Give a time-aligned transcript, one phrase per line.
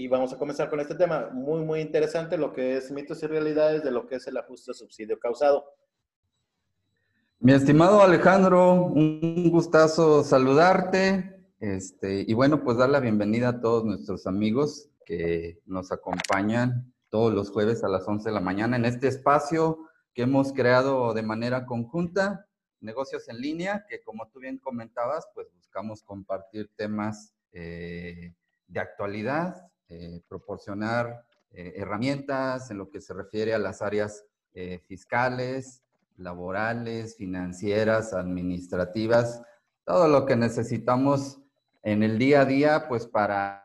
[0.00, 3.26] y vamos a comenzar con este tema muy, muy interesante, lo que es mitos y
[3.26, 5.74] realidades de lo que es el ajuste subsidio causado.
[7.38, 11.52] Mi estimado Alejandro, un gustazo saludarte.
[11.60, 17.34] Este, y bueno, pues dar la bienvenida a todos nuestros amigos que nos acompañan todos
[17.34, 19.80] los jueves a las 11 de la mañana en este espacio
[20.14, 22.46] que hemos creado de manera conjunta,
[22.80, 28.32] negocios en línea, que como tú bien comentabas, pues buscamos compartir temas eh,
[28.66, 34.24] de actualidad, eh, proporcionar eh, herramientas en lo que se refiere a las áreas
[34.88, 35.84] fiscales,
[36.16, 39.40] laborales, financieras, administrativas,
[39.84, 41.38] todo lo que necesitamos
[41.84, 43.64] en el día a día, pues para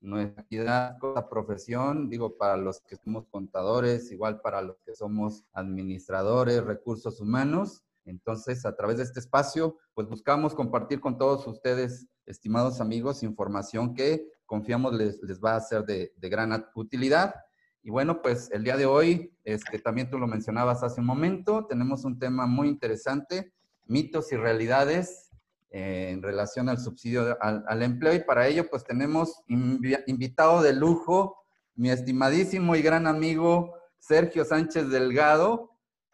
[0.00, 0.98] nuestra
[1.30, 7.84] profesión, digo, para los que somos contadores, igual para los que somos administradores, recursos humanos.
[8.04, 13.94] Entonces, a través de este espacio, pues buscamos compartir con todos ustedes, estimados amigos, información
[13.94, 17.34] que confiamos les, les va a ser de, de, gran utilidad.
[17.82, 21.66] Y bueno, pues el día de hoy, este, también tú lo mencionabas hace un momento,
[21.66, 23.52] tenemos un tema muy interesante,
[23.86, 25.28] mitos y realidades
[25.70, 31.44] eh, en relación al subsidio al, empleo y para ello pues tenemos invitado de lujo
[31.74, 35.70] mi estimadísimo y gran amigo Sergio Sánchez Delgado.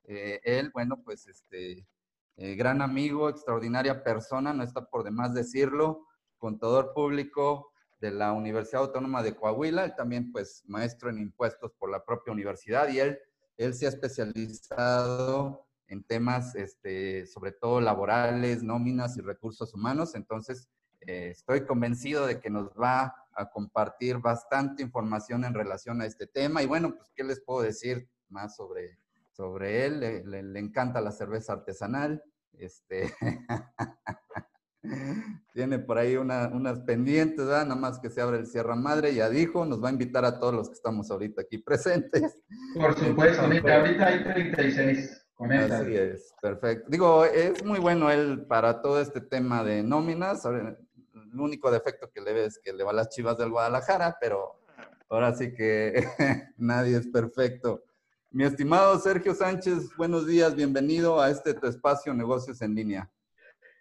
[0.06, 1.86] Eh, él, bueno, pues este,
[2.36, 6.06] eh, gran amigo, extraordinaria persona, no está por demás decirlo,
[6.38, 11.90] contador público de la Universidad Autónoma de Coahuila, él también pues maestro en impuestos por
[11.90, 13.18] la propia universidad y él,
[13.56, 20.14] él se ha especializado en temas, este, sobre todo laborales, nóminas y recursos humanos.
[20.14, 20.68] Entonces,
[21.00, 26.26] eh, estoy convencido de que nos va a compartir bastante información en relación a este
[26.26, 26.62] tema.
[26.62, 28.98] Y bueno, pues, ¿qué les puedo decir más sobre,
[29.34, 30.00] sobre él?
[30.00, 32.22] Le, encanta la cerveza artesanal.
[32.52, 33.12] Este,
[35.52, 39.64] tiene por ahí unas pendientes, Nada más que se abre el Sierra Madre, ya dijo,
[39.64, 42.42] nos va a invitar a todos los que estamos ahorita aquí presentes.
[42.74, 45.24] Por supuesto, ahorita hay 36.
[45.36, 46.86] Así es, perfecto.
[46.88, 50.44] Digo, es muy bueno él para todo este tema de nóminas.
[50.44, 50.76] El
[51.34, 54.60] único defecto que le ve es que le va a las chivas del Guadalajara, pero
[55.08, 56.04] ahora sí que
[56.56, 57.84] nadie es perfecto.
[58.34, 63.08] Mi estimado Sergio Sánchez, buenos días, bienvenido a este tu espacio Negocios en Línea.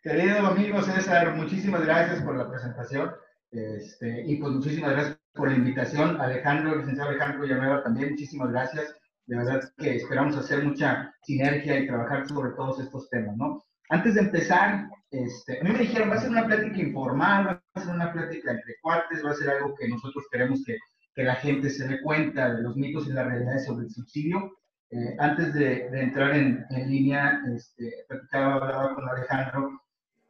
[0.04, 3.14] Querido amigo César, muchísimas gracias por la presentación
[3.50, 6.22] este, y pues muchísimas gracias por la invitación.
[6.22, 11.88] Alejandro, licenciado Alejandro Villanueva, también muchísimas gracias de verdad que esperamos hacer mucha sinergia y
[11.88, 13.60] trabajar sobre todos estos temas, ¿no?
[13.90, 17.64] Antes de empezar, este, a mí me dijeron, va a ser una plática informal, va
[17.74, 20.78] a ser una plática entre cuates, va a ser algo que nosotros queremos que,
[21.16, 24.58] que la gente se dé cuenta de los mitos y las realidades sobre el subsidio.
[24.90, 29.82] Eh, antes de, de, entrar en, en línea, este, platicaba, hablaba con Alejandro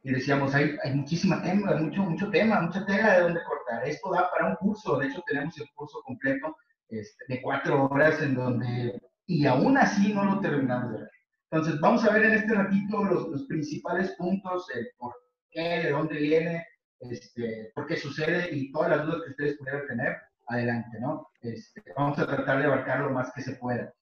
[0.02, 3.86] y decíamos, hay, hay muchísima tema, mucho, mucho tema, mucha tela de dónde cortar.
[3.88, 6.56] Esto da para un curso, de hecho tenemos el curso completo
[6.88, 11.10] este, de cuatro horas en donde, y aún así no lo terminamos de ver.
[11.50, 14.66] Entonces, vamos a ver en este ratito los, los principales puntos,
[14.98, 15.14] por
[15.50, 16.66] qué, de dónde viene,
[17.00, 20.16] este, por qué sucede y todas las dudas que ustedes pudieran tener,
[20.46, 21.28] adelante, ¿no?
[21.40, 23.92] Este, vamos a tratar de abarcar lo más que se pueda.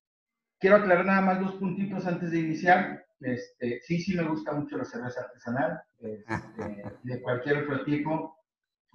[0.58, 3.04] Quiero aclarar nada más dos puntitos antes de iniciar.
[3.20, 6.26] Este, sí, sí me gusta mucho la cerveza artesanal, este,
[7.02, 8.36] de cualquier otro tipo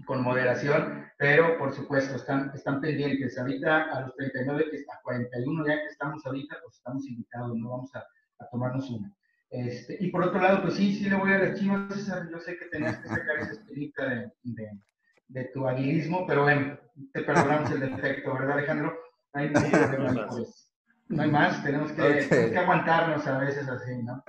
[0.05, 3.37] con moderación, pero por supuesto están, están pendientes.
[3.37, 7.69] Ahorita a los 39, que a 41 ya que estamos ahorita, pues estamos invitados, no
[7.69, 8.05] vamos a,
[8.39, 9.11] a tomarnos una.
[9.49, 12.27] Este, y por otro lado, pues sí, sí le voy a las chivas, César.
[12.29, 14.71] Yo sé que tenías que sacar esa espinita de, de,
[15.27, 16.77] de, tu aguilismo, pero bueno,
[17.13, 18.93] te perdonamos el defecto, ¿verdad, Alejandro?
[19.33, 20.71] No hay, pues,
[21.09, 22.27] no hay más, tenemos que, okay.
[22.27, 24.23] tenemos que aguantarnos a veces así, ¿no?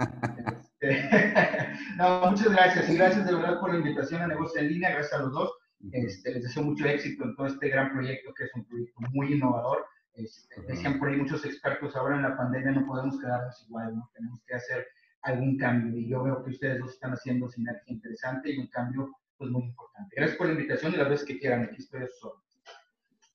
[0.46, 1.10] Este,
[1.96, 5.14] no, muchas gracias y gracias de verdad por la invitación a Negocio en Línea, gracias
[5.14, 5.52] a los dos.
[5.92, 9.32] Este, les deseo mucho éxito en todo este gran proyecto que es un proyecto muy
[9.32, 9.86] innovador.
[10.14, 14.10] Este, decían por ahí muchos expertos, ahora en la pandemia no podemos quedarnos igual, ¿no?
[14.14, 14.86] tenemos que hacer
[15.22, 19.12] algún cambio y yo veo que ustedes dos están haciendo sinergia interesante y un cambio
[19.38, 20.14] pues muy importante.
[20.16, 22.32] Gracias por la invitación y las veces que quieran, aquí estoy a sus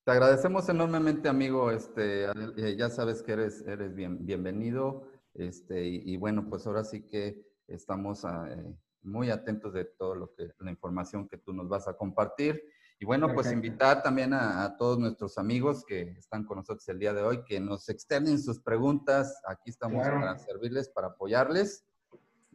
[0.03, 1.71] Te agradecemos enormemente, amigo.
[1.71, 5.07] Este, eh, ya sabes que eres, eres bien, bienvenido.
[5.33, 10.15] Este, y, y, bueno, pues ahora sí que estamos a, eh, muy atentos de todo
[10.15, 12.61] lo que, la información que tú nos vas a compartir.
[12.99, 13.61] Y bueno, pues Perfecto.
[13.61, 17.23] pues invitar también a, a, todos nuestros amigos que están con nosotros el día de
[17.23, 19.41] hoy, que nos externen sus preguntas.
[19.47, 20.19] Aquí estamos claro.
[20.19, 21.85] para servirles, para apoyarles.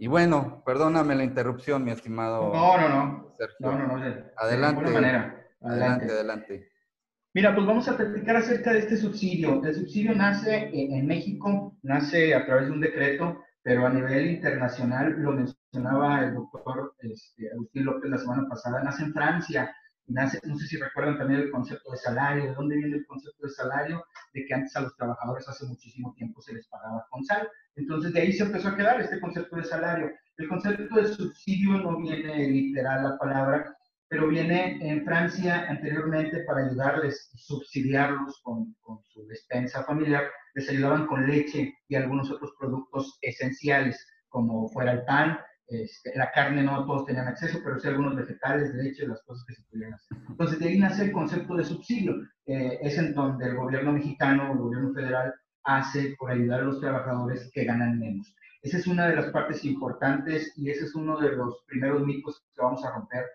[0.00, 2.52] Y bueno, perdóname la interrupción, mi estimado.
[2.54, 3.34] No, no, no.
[3.36, 3.56] Sergio.
[3.58, 4.04] No, no, no.
[4.04, 4.84] De, adelante.
[4.84, 5.46] De manera.
[5.60, 6.12] Adelante, adelante.
[6.12, 6.72] adelante.
[7.34, 9.62] Mira, pues vamos a platicar acerca de este subsidio.
[9.64, 15.14] El subsidio nace en México, nace a través de un decreto, pero a nivel internacional,
[15.18, 19.74] lo mencionaba el doctor este, Agustín López la semana pasada, nace en Francia.
[20.08, 23.46] Nace, no sé si recuerdan también el concepto de salario, ¿de dónde viene el concepto
[23.46, 24.04] de salario?
[24.32, 27.48] De que antes a los trabajadores hace muchísimo tiempo se les pagaba con sal.
[27.76, 30.10] Entonces de ahí se empezó a quedar este concepto de salario.
[30.36, 33.76] El concepto de subsidio no viene literal la palabra,
[34.08, 40.24] pero viene en Francia anteriormente para ayudarles subsidiarlos con, con su despensa familiar.
[40.54, 45.38] Les ayudaban con leche y algunos otros productos esenciales, como fuera el pan,
[45.68, 49.54] este, la carne no todos tenían acceso, pero sí algunos vegetales, leche, las cosas que
[49.54, 50.18] se pudieran hacer.
[50.28, 52.14] Entonces, de ahí nace el concepto de subsidio.
[52.46, 55.34] Eh, es en donde el gobierno mexicano, el gobierno federal,
[55.64, 58.34] hace por ayudar a los trabajadores que ganan menos.
[58.62, 62.42] Esa es una de las partes importantes y ese es uno de los primeros mitos
[62.54, 63.26] que vamos a romper.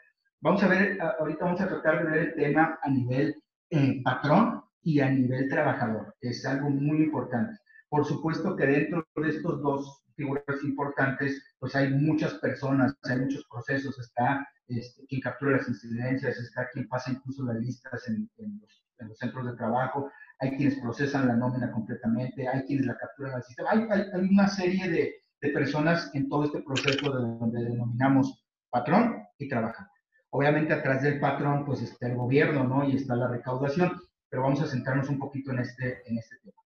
[0.41, 3.35] Vamos a ver, ahorita vamos a tratar de ver el tema a nivel
[3.69, 6.15] eh, patrón y a nivel trabajador.
[6.19, 7.57] Es algo muy importante.
[7.87, 13.45] Por supuesto que dentro de estos dos figuras importantes, pues hay muchas personas, hay muchos
[13.49, 18.29] procesos, está este, quien captura las incidencias, está quien pasa incluso las listas en,
[18.61, 23.43] los, centros de trabajo, hay quienes procesan la nómina completamente, hay quienes la capturan al
[23.43, 29.23] sistema, hay, una serie de, de, personas en todo este proceso de donde denominamos patrón
[29.37, 29.91] y trabajador.
[30.29, 32.87] Obviamente atrás del patrón pues está el gobierno, ¿no?
[32.87, 36.61] Y está la recaudación, pero vamos a centrarnos un poquito en este, en este tema.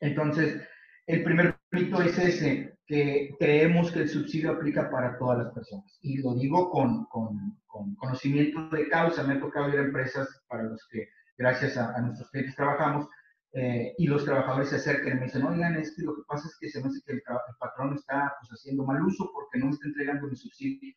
[0.00, 0.62] Entonces,
[1.06, 5.98] el primer mito es ese, que creemos que el subsidio aplica para todas las personas.
[6.02, 7.56] Y lo digo con, con,
[7.96, 9.22] conocimiento de causa.
[9.22, 13.08] Me ha tocado ir a empresas para los que, gracias a, nuestros clientes, trabajamos.
[13.52, 16.48] Eh, y los trabajadores se acercan y me dicen, oigan, es que lo que pasa
[16.48, 17.22] es que se me hace que el,
[17.60, 20.92] patrón está pues, haciendo mal uso porque no me está entregando mi subsidio.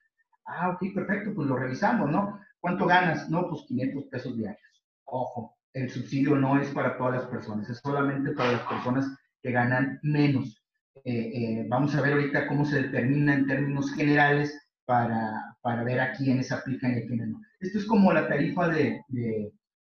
[0.45, 2.39] Ah, ok, perfecto, pues lo revisamos, ¿no?
[2.59, 3.29] ¿Cuánto ganas?
[3.29, 4.59] No, pues 500 pesos diarios.
[5.05, 9.05] Ojo, el subsidio no es para todas las personas, es solamente para las personas
[9.41, 10.66] que ganan menos.
[11.05, 16.13] Eh, vamos a ver ahorita cómo se determina en términos generales para, para ver a
[16.13, 17.41] quiénes aplican y a quiénes no.
[17.59, 19.51] Esto es como la tarifa de, de,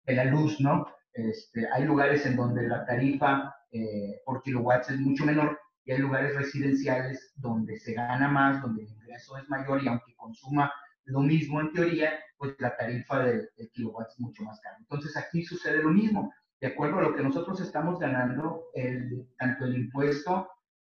[0.06, 0.86] la luz, ¿no?
[1.12, 5.98] Este, hay lugares en donde la tarifa eh, por kilowatts es mucho menor y hay
[5.98, 10.72] lugares residenciales donde se gana más, donde el ingreso es mayor y aunque consuma
[11.04, 14.76] lo mismo en teoría, pues la tarifa del, kilowatt es mucho más cara.
[14.78, 19.64] Entonces aquí sucede lo mismo de acuerdo a lo que nosotros estamos ganando, el, tanto
[19.64, 20.48] el impuesto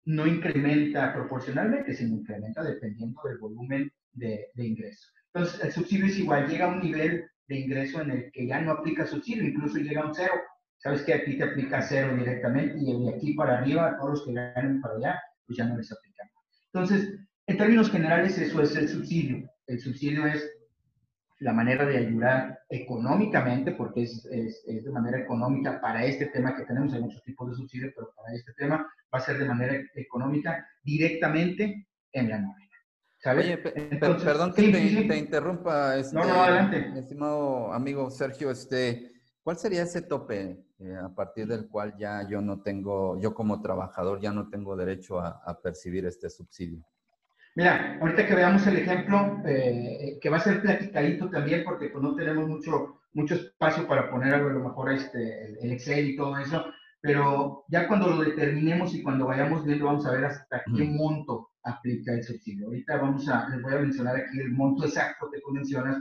[0.05, 5.07] no incrementa proporcionalmente, sino incrementa dependiendo del volumen de, de ingreso.
[5.33, 8.61] Entonces, el subsidio es igual, llega a un nivel de ingreso en el que ya
[8.61, 10.33] no aplica subsidio, incluso llega a un cero.
[10.77, 14.33] Sabes que aquí te aplica cero directamente y de aquí para arriba, todos los que
[14.33, 16.23] ganan para allá, pues ya no les aplica.
[16.73, 19.49] Entonces, en términos generales, eso es el subsidio.
[19.67, 20.52] El subsidio es
[21.39, 26.63] la manera de ayudar económicamente, porque es, es, de manera económica para este tema que
[26.63, 29.81] tenemos, hay muchos tipos de subsidios, pero para este tema va a ser de manera
[29.95, 32.63] económica directamente en la nómina.
[33.25, 36.99] Oye, perdón que te, interrumpa, este, no, no, adelante.
[36.99, 42.41] estimado amigo Sergio, este, ¿cuál sería ese tope eh, a partir del cual ya yo
[42.41, 46.83] no tengo, yo como trabajador ya no tengo derecho a percibir este subsidio?
[47.55, 52.03] Mira, ahorita que veamos el ejemplo, eh, que va a ser platicadito también, porque pues,
[52.03, 56.15] no tenemos mucho, mucho espacio para poner algo, a lo mejor este, el Excel y
[56.15, 56.65] todo eso,
[56.99, 61.51] pero ya cuando lo determinemos y cuando vayamos viendo, vamos a ver hasta qué monto
[61.63, 62.67] aplica el subsidio.
[62.67, 65.97] Ahorita vamos a, les voy a mencionar aquí el monto exacto que tú mencionas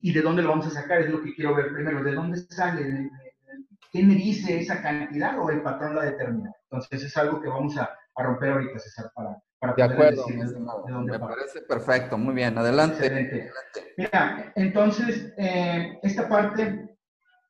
[0.00, 2.38] y de dónde lo vamos a sacar, es lo que quiero ver primero, de dónde
[2.38, 3.10] sale,
[3.92, 6.50] quién me dice esa cantidad o el patrón la determina.
[6.70, 9.36] Entonces es algo que vamos a, a romper ahorita, César, para,
[9.76, 10.26] de acuerdo,
[11.04, 13.50] me parece perfecto, muy bien, adelante.
[13.96, 16.96] Mira, entonces, eh, esta parte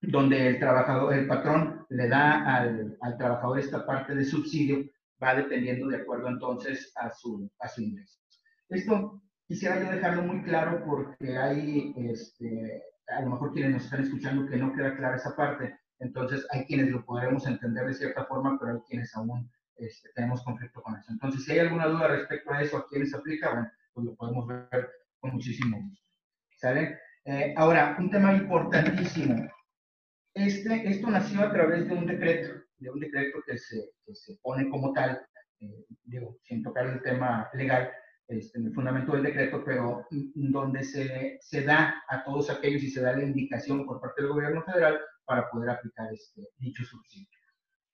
[0.02, 4.84] donde el trabajador, el patrón le da al, al, trabajador esta parte de subsidio,
[5.22, 8.18] va dependiendo de acuerdo entonces a su, a su ingreso.
[8.68, 14.02] Esto quisiera yo dejarlo muy claro porque hay, este, a lo mejor quienes nos están
[14.02, 18.24] escuchando que no queda clara esa parte, entonces hay quienes lo podremos entender de cierta
[18.26, 21.12] forma, pero hay quienes aún este, tenemos conflicto con eso.
[21.12, 24.14] Entonces, si hay alguna duda respecto a eso, a quién se aplica, bueno, pues lo
[24.14, 24.90] podemos ver
[25.20, 26.04] con muchísimo gusto.
[26.56, 26.98] ¿Sale?
[27.24, 29.48] Eh, ahora, un tema importantísimo.
[30.34, 34.36] Este, esto nació a través de un decreto, de un decreto que se, que se
[34.42, 35.24] pone como tal,
[35.60, 37.90] eh, digo, sin tocar el tema legal,
[38.26, 42.90] este, en el fundamento del decreto, pero donde se, se da a todos aquellos y
[42.90, 47.28] se da la indicación por parte del gobierno federal para poder aplicar este, dicho subsidio.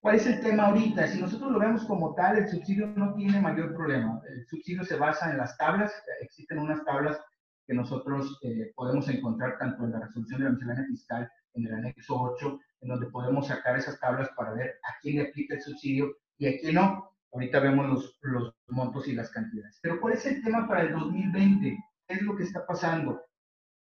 [0.00, 1.06] ¿Cuál es el tema ahorita?
[1.08, 4.20] Si nosotros lo vemos como tal, el subsidio no tiene mayor problema.
[4.28, 5.92] El subsidio se basa en las tablas.
[6.22, 7.20] Existen unas tablas
[7.66, 11.74] que nosotros eh, podemos encontrar tanto en la resolución de la miscelánea fiscal, en el
[11.74, 15.62] anexo 8, en donde podemos sacar esas tablas para ver a quién le aplica el
[15.62, 17.10] subsidio y a quién no.
[17.32, 19.78] Ahorita vemos los, los montos y las cantidades.
[19.82, 21.78] Pero ¿cuál es el tema para el 2020?
[22.08, 23.20] ¿Qué es lo que está pasando?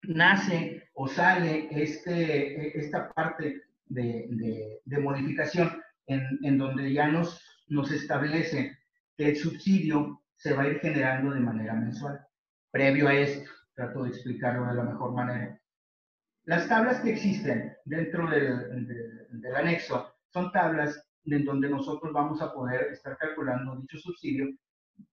[0.02, 7.90] nace o sale este, esta parte de, de, modificación en, en, donde ya nos, nos
[7.90, 8.76] establece
[9.16, 12.20] que el subsidio se va a ir generando de manera mensual.
[12.70, 15.58] Previo a esto, trato de explicarlo de la mejor manera.
[16.44, 18.86] Las tablas que existen dentro del,
[19.30, 24.48] del anexo son tablas en donde nosotros vamos a poder estar calculando dicho subsidio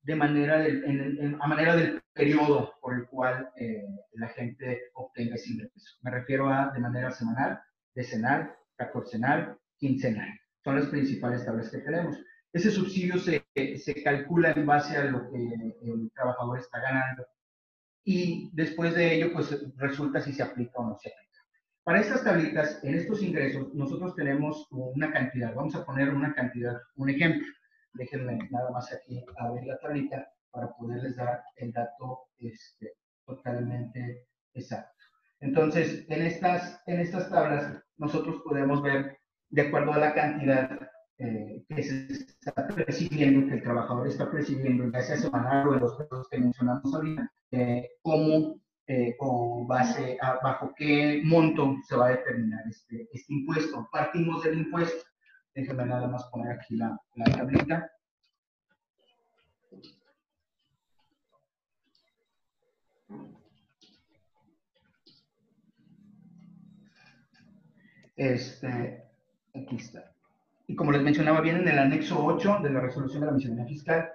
[0.02, 5.52] de manera del, a manera del periodo por el cual eh, la gente obtenga ese
[5.52, 5.98] ingreso.
[6.02, 7.62] Me refiero a de manera semanal,
[7.94, 10.30] decenal, catorcenal, quincenal.
[10.65, 12.17] Son las principales tablas que tenemos.
[12.51, 13.45] Ese subsidio se,
[13.77, 17.25] se calcula en base a lo que el trabajador está ganando
[18.03, 21.39] y después de ello, pues resulta si se aplica o no se aplica.
[21.84, 25.53] Para estas tablitas, en estos ingresos, nosotros tenemos una cantidad.
[25.53, 27.48] Vamos a poner una cantidad, un ejemplo.
[27.93, 32.93] Déjenme nada más aquí abrir la tablita para poderles dar el dato este,
[33.24, 34.91] totalmente exacto.
[35.41, 39.19] Entonces, en estas, en estas tablas, nosotros podemos ver,
[39.50, 40.80] de acuerdo a la cantidad
[41.18, 45.80] eh, que se está percibiendo, que el trabajador está percibiendo, ya sea semanal o en
[45.80, 51.96] los pesos que mencionamos ahorita, eh, cómo eh, o base a, bajo qué monto se
[51.96, 53.88] va a determinar este, este impuesto.
[53.92, 55.04] Partimos del impuesto.
[55.56, 57.92] Déjenme nada más poner aquí la, la tablita.
[68.18, 69.05] Este,
[69.56, 70.12] aquí está.
[70.68, 73.66] Y como les mencionaba bien en el anexo 8 de la resolución de la miscelánea
[73.66, 74.10] fiscal,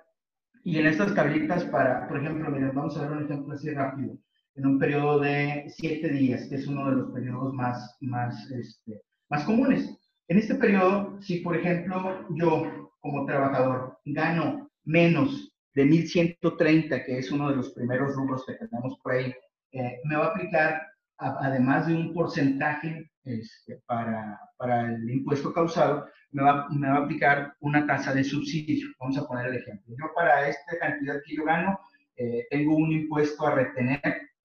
[0.63, 4.17] y en estas tablitas para, por ejemplo, miren, vamos a ver un ejemplo así rápido
[4.57, 9.01] en un periodo de siete días, que es uno de los periodos más, más, este,
[9.29, 9.97] más comunes.
[10.29, 17.31] En este periodo, si por ejemplo yo como trabajador gano menos de 1130, que es
[17.31, 19.33] uno de los primeros rubros que tenemos por ahí,
[19.73, 20.83] eh, me va a aplicar,
[21.21, 27.05] además de un porcentaje este, para, para, el impuesto causado, me va, me va a
[27.05, 28.89] aplicar una tasa de subsidio.
[28.99, 29.95] Vamos a poner el ejemplo.
[29.99, 31.79] Yo para esta cantidad que yo gano,
[32.17, 34.00] eh, tengo un impuesto a retener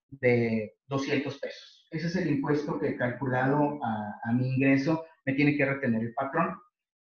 [0.10, 1.88] de 200 pesos.
[1.92, 6.56] Ese es el impuesto que calculado a, mi ingreso me tiene que retener el patrón.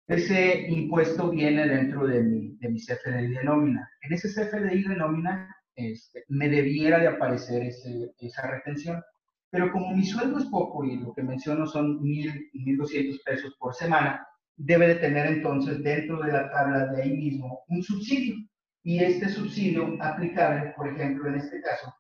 [0.07, 3.88] Ese impuesto viene dentro de mi, de mi CFDI de nómina.
[4.02, 9.02] En ese CFDI de nómina este, me debiera de aparecer ese, esa retención.
[9.54, 13.73] Pero como mi sueldo es poco y lo que menciono son 1.000, 1.200 pesos por
[13.73, 18.34] semana, debe de tener entonces dentro de la tabla de ahí mismo un subsidio.
[18.82, 21.94] Y este subsidio aplicable, por ejemplo, en este caso,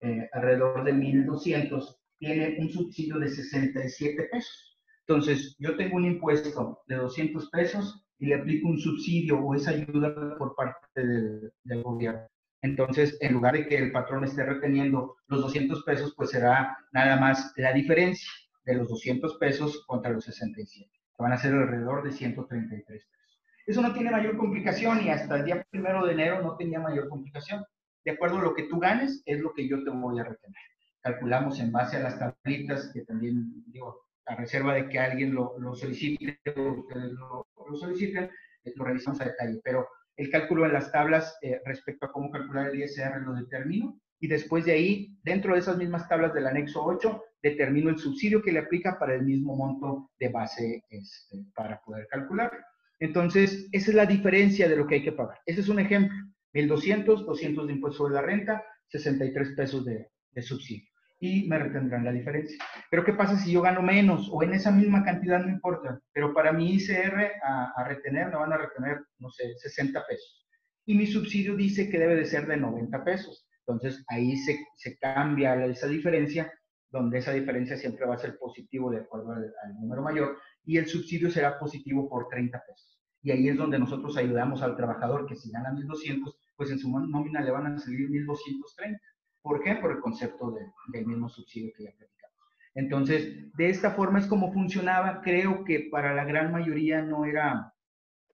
[0.00, 4.76] eh, alrededor de 1.200, tiene un subsidio de 67 pesos.
[5.06, 9.70] Entonces, yo tengo un impuesto de 200 pesos y le aplico un subsidio o esa
[9.70, 12.26] ayuda por parte del gobierno.
[12.62, 17.16] Entonces, en lugar de que el patrón esté reteniendo los 200 pesos, pues será nada
[17.16, 18.30] más la diferencia
[18.64, 23.40] de los 200 pesos contra los 67, que van a ser alrededor de 133 pesos.
[23.66, 27.08] Eso no tiene mayor complicación y hasta el día primero de enero no tenía mayor
[27.08, 27.64] complicación
[28.06, 30.62] de acuerdo a lo que tú ganes, es lo que yo te voy a retener.
[31.00, 35.56] Calculamos en base a las tablitas, que también, digo, a reserva de que alguien lo,
[35.74, 38.30] solicite o ustedes lo, lo soliciten,
[38.64, 39.60] eh, lo revisamos a detalle.
[39.64, 44.00] Pero el cálculo en las tablas eh, respecto a cómo calcular el ISR lo determino
[44.18, 48.42] y después de ahí, dentro de esas mismas tablas del anexo 8, determino el subsidio
[48.42, 52.50] que le aplica para el mismo monto de base este, para poder calcular.
[52.98, 55.38] Entonces, esa es la diferencia de lo que hay que pagar.
[55.44, 56.16] Ese es un ejemplo.
[56.54, 60.08] 1.200, 200 de impuesto sobre la renta, 63 pesos de,
[60.40, 60.90] subsidio.
[61.18, 62.58] Y me retendrán la diferencia.
[62.90, 65.40] Pero ¿qué pasa si yo gano menos o en esa misma cantidad?
[65.40, 65.98] No importa.
[66.12, 70.46] Pero para mi ICR a, retener me van a retener, no sé, 60 pesos.
[70.84, 73.48] Y mi subsidio dice que debe de ser de 90 pesos.
[73.66, 76.52] Entonces ahí se, cambia esa diferencia,
[76.90, 80.76] donde esa diferencia siempre va a ser positivo de acuerdo al, al número mayor y
[80.76, 83.00] el subsidio será positivo por 30 pesos.
[83.22, 86.90] Y ahí es donde nosotros ayudamos al trabajador que si gana 1.200, pues en su
[86.90, 88.98] nómina le van a salir 1.230.
[89.46, 89.76] ¿Por qué?
[89.76, 90.52] Por el concepto
[90.88, 92.36] del mismo subsidio que ya platicamos.
[92.74, 95.22] Entonces, de esta forma es como funcionaba.
[95.22, 97.72] Creo que para la gran mayoría no era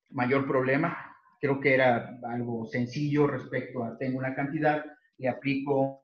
[0.09, 0.97] mayor problema.
[1.39, 4.87] Creo que era algo sencillo respecto a tengo una cantidad,
[5.19, 6.03] le aplico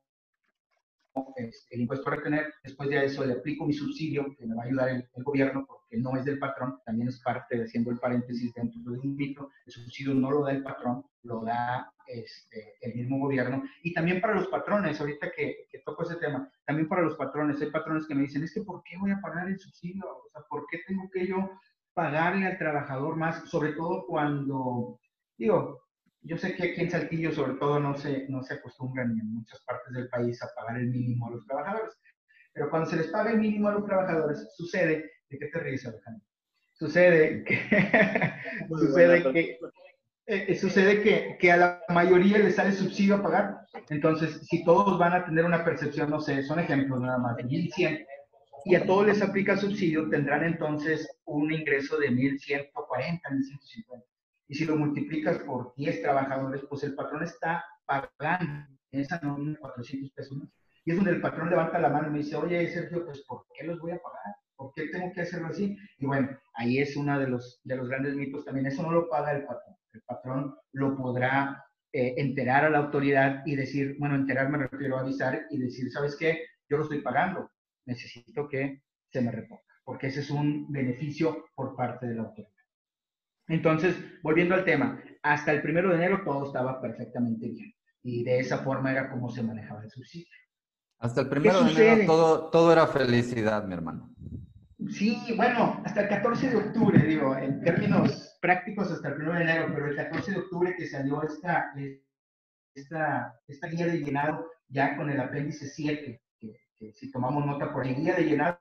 [1.70, 4.66] el impuesto a retener, después de eso le aplico mi subsidio que me va a
[4.66, 8.52] ayudar el, gobierno porque no es del patrón, también es parte de haciendo el paréntesis
[8.52, 12.94] dentro de un micro, el subsidio no lo da el patrón, lo da este, el
[12.94, 13.62] mismo gobierno.
[13.82, 17.60] Y también para los patrones, ahorita que, que, toco ese tema, también para los patrones,
[17.60, 20.04] hay patrones que me dicen, es que ¿por qué voy a pagar el subsidio?
[20.06, 21.50] O sea, ¿por qué tengo que yo
[21.94, 23.48] pagarle al trabajador más?
[23.48, 25.00] Sobre todo cuando,
[25.36, 25.88] digo,
[26.22, 29.60] yo sé que aquí en Saltillo sobre todo no se, no se acostumbran en muchas
[29.62, 31.96] partes del país a pagar el mínimo a los trabajadores.
[32.52, 35.86] Pero cuando se les paga el mínimo a los trabajadores, sucede, ¿de qué te ríes,
[35.86, 36.26] Alejandro?
[36.72, 37.58] Sucede que,
[38.68, 39.58] sucede que,
[40.28, 43.60] eh, sucede que, que, a la mayoría les sale subsidio a pagar.
[43.88, 47.44] Entonces, si todos van a tener una percepción, no sé, son ejemplos nada más, de
[47.44, 48.06] 1100,
[48.66, 54.06] y a todos les aplica subsidio, tendrán entonces un ingreso de 1140, 1150.
[54.48, 60.10] Y si lo multiplicas por 10 trabajadores, pues el patrón está pagando esa nómina 400
[60.12, 60.38] pesos.
[60.84, 63.46] Y es donde el patrón levanta la mano y me dice, oye, Sergio, pues ¿por
[63.54, 64.36] qué los voy a pagar?
[64.56, 65.74] ¿Por qué tengo que hacerlo así?
[65.96, 68.66] Y bueno, ahí es uno de los, de los grandes mitos también.
[68.66, 69.77] Eso no lo paga el patrón.
[69.92, 74.96] El patrón lo podrá eh, enterar a la autoridad y decir, bueno, enterar me refiero
[74.96, 76.44] a avisar y decir, ¿sabes qué?
[76.68, 77.50] Yo lo estoy pagando.
[77.86, 79.62] Necesito que se me reponga.
[79.84, 82.52] Porque ese es un beneficio por parte de la autoridad.
[83.48, 87.72] Entonces, volviendo al tema, hasta el primero de enero todo estaba perfectamente bien.
[88.02, 90.26] Y de esa forma era como se manejaba el subsidio.
[90.98, 94.14] Hasta el primero de enero todo, todo era felicidad, mi hermano.
[94.90, 99.42] Sí, bueno, hasta el 14 de octubre, digo, en términos prácticos hasta el 1 de
[99.42, 101.72] enero, pero el 14 de octubre que salió esta,
[102.74, 107.84] esta, esta guía de llenado ya con el apéndice 7, que, si tomamos nota por
[107.84, 108.58] ahí, guía de llenado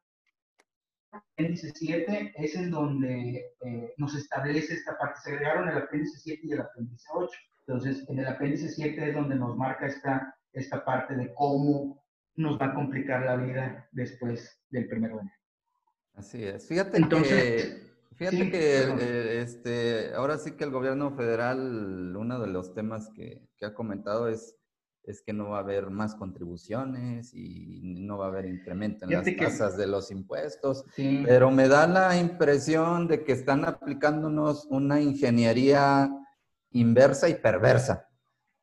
[1.12, 5.20] apéndice 7 es en donde eh, nos establece esta parte.
[5.24, 7.32] Se agregaron el apéndice 7 y el apéndice 8.
[7.68, 12.04] Entonces, en el apéndice 7 es donde nos marca esta, esta parte de cómo
[12.36, 15.37] nos va a complicar la vida después del primero de enero.
[16.18, 16.68] Así es.
[16.68, 22.74] Fíjate que, fíjate que eh, este, ahora sí que el gobierno federal, uno de los
[22.74, 24.58] temas que, que ha comentado es
[25.08, 29.14] es que no va a haber más contribuciones y no va a haber incremento en
[29.14, 30.84] las tasas de los impuestos.
[30.98, 36.12] Pero me da la impresión de que están aplicándonos una ingeniería
[36.72, 38.10] inversa y perversa,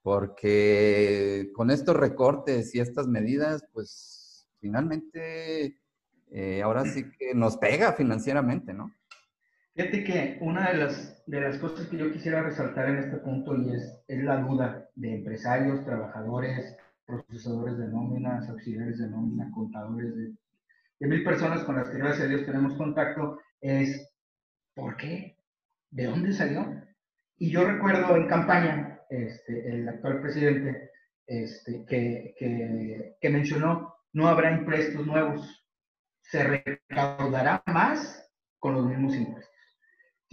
[0.02, 5.80] porque con estos recortes y estas medidas, pues finalmente
[6.36, 8.92] eh, ahora sí que nos pega financieramente, ¿no?
[9.76, 13.56] Fíjate que una de las, de las cosas que yo quisiera resaltar en este punto
[13.56, 20.16] y es, es la duda de empresarios, trabajadores, procesadores de nóminas, auxiliares de nómina, contadores
[20.16, 20.32] de,
[20.98, 24.12] de mil personas con las que gracias a Dios tenemos contacto, es
[24.74, 25.36] ¿por qué?
[25.92, 26.82] ¿De dónde salió?
[27.38, 30.90] Y yo recuerdo en campaña, este, el actual presidente
[31.28, 35.63] este, que, que, que mencionó, no habrá impuestos nuevos,
[36.30, 39.54] se recaudará más con los mismos impuestos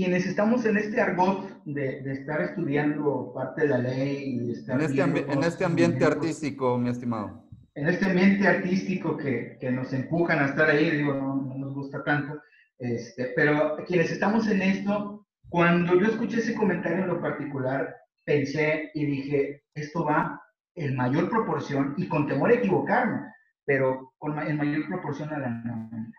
[0.01, 4.81] quienes estamos en este argot de, estar estudiando parte de la ley y estar...
[4.81, 7.47] En este, en este ambiente artístico, mi estimado.
[7.75, 12.03] En este ambiente artístico que, que nos empujan a estar ahí, digo, no, nos gusta
[12.03, 12.41] tanto,
[12.79, 18.89] este, pero quienes estamos en esto, cuando yo escuché ese comentario en lo particular, pensé
[18.95, 20.41] y dije, esto va
[20.73, 23.19] en mayor proporción, y con temor a equivocarme,
[23.71, 26.11] pero en mayor proporción a la nómina.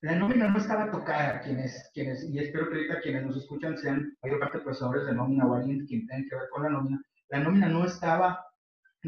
[0.00, 4.16] La nómina no estaba tocada, quienes, quienes, y espero que ahorita quienes nos escuchan sean
[4.22, 7.02] mayor parte profesores de nómina o alguien que tenga que ver con la nómina.
[7.30, 8.46] La nómina no estaba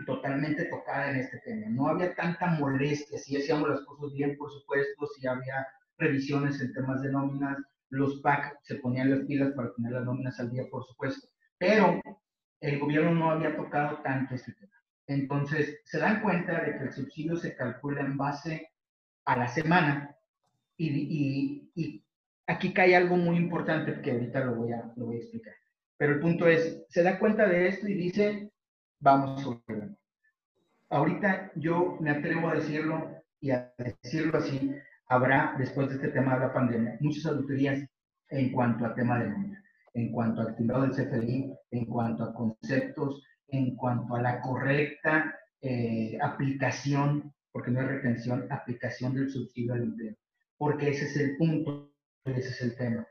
[0.05, 1.69] totalmente tocada en este tema.
[1.71, 5.65] No había tanta molestia, si hacíamos las cosas bien, por supuesto, si había
[5.97, 7.57] revisiones en temas de nóminas,
[7.91, 12.01] los PAC se ponían las pilas para tener las nóminas al día, por supuesto, pero
[12.61, 14.82] el gobierno no había tocado tanto este tema.
[15.13, 18.71] Entonces, se dan cuenta de que el subsidio se calcula en base
[19.25, 20.17] a la semana
[20.77, 21.69] y,
[22.47, 25.55] aquí cae algo muy importante que ahorita lo voy, a, lo voy a explicar.
[25.97, 28.51] Pero el punto es, se da cuenta de esto y dice,
[28.99, 29.91] vamos sobre
[30.91, 34.75] Ahorita yo me atrevo a decirlo y a decirlo así,
[35.07, 37.89] habrá, después de este tema de la pandemia, muchas auditorías
[38.29, 42.35] en cuanto a tema de nómina, en cuanto a actividad del CFDI, en cuanto a
[42.35, 43.23] conceptos,
[43.53, 49.83] en cuanto a la correcta eh, aplicación, porque no es retención, aplicación del subsidio al
[49.83, 50.17] empleo
[50.63, 51.91] porque ese es el punto,
[52.25, 53.05] ese es el tema.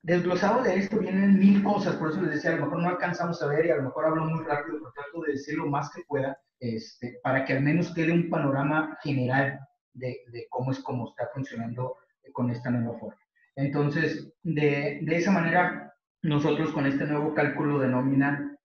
[0.00, 3.42] Desglosado de esto vienen mil cosas, por eso les decía, a lo mejor no alcanzamos
[3.42, 5.90] a ver y a lo mejor hablo muy rápido, pero trato de decir lo más
[5.92, 9.58] que pueda, este, para que al menos quede un panorama general
[9.92, 11.96] de, cómo es cómo está funcionando
[12.32, 13.20] con esta nueva forma.
[13.56, 18.56] Entonces, de, de, esa manera, nosotros con este nuevo cálculo de nómina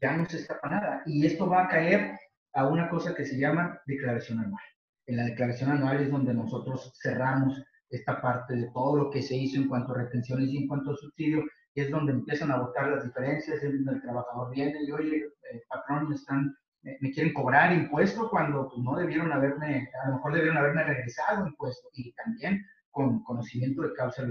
[0.00, 1.02] ya no se escapa nada.
[1.06, 2.18] Y esto va a caer
[2.52, 4.62] a una cosa que se llama declaración anual
[5.06, 9.36] en la declaración anual es donde nosotros cerramos esta parte de todo lo que se
[9.36, 12.58] hizo en cuanto a retenciones y en cuanto a subsidio, y es donde empiezan a
[12.58, 17.10] votar las diferencias, es donde el trabajador viene y, oye, eh, patrón, me, están, me,
[17.10, 21.88] quieren cobrar impuesto cuando pues, no debieron haberme, a lo mejor debieron haberme regresado impuesto,
[21.92, 24.24] y también con conocimiento de causa.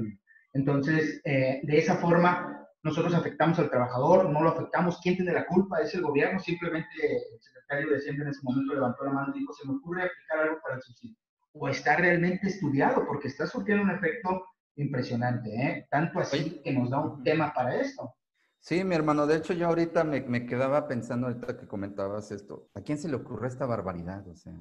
[0.53, 4.99] Entonces, eh, de esa forma, nosotros afectamos al trabajador, no lo afectamos.
[5.01, 5.79] ¿Quién tiene la culpa?
[5.81, 6.39] Es el gobierno.
[6.39, 9.75] Simplemente el secretario de Hacienda en ese momento levantó la mano y dijo, se me
[9.75, 11.17] ocurre aplicar algo para el subsidio.
[11.53, 13.05] o está realmente estudiado?
[13.05, 15.87] Porque está surgiendo un efecto impresionante, ¿eh?
[15.89, 18.15] Tanto así que nos da un tema para esto.
[18.59, 22.69] Sí, mi hermano, de hecho yo ahorita me, me, quedaba pensando ahorita que comentabas esto,
[22.73, 24.25] ¿a quién se le ocurre esta barbaridad?
[24.27, 24.53] O sea,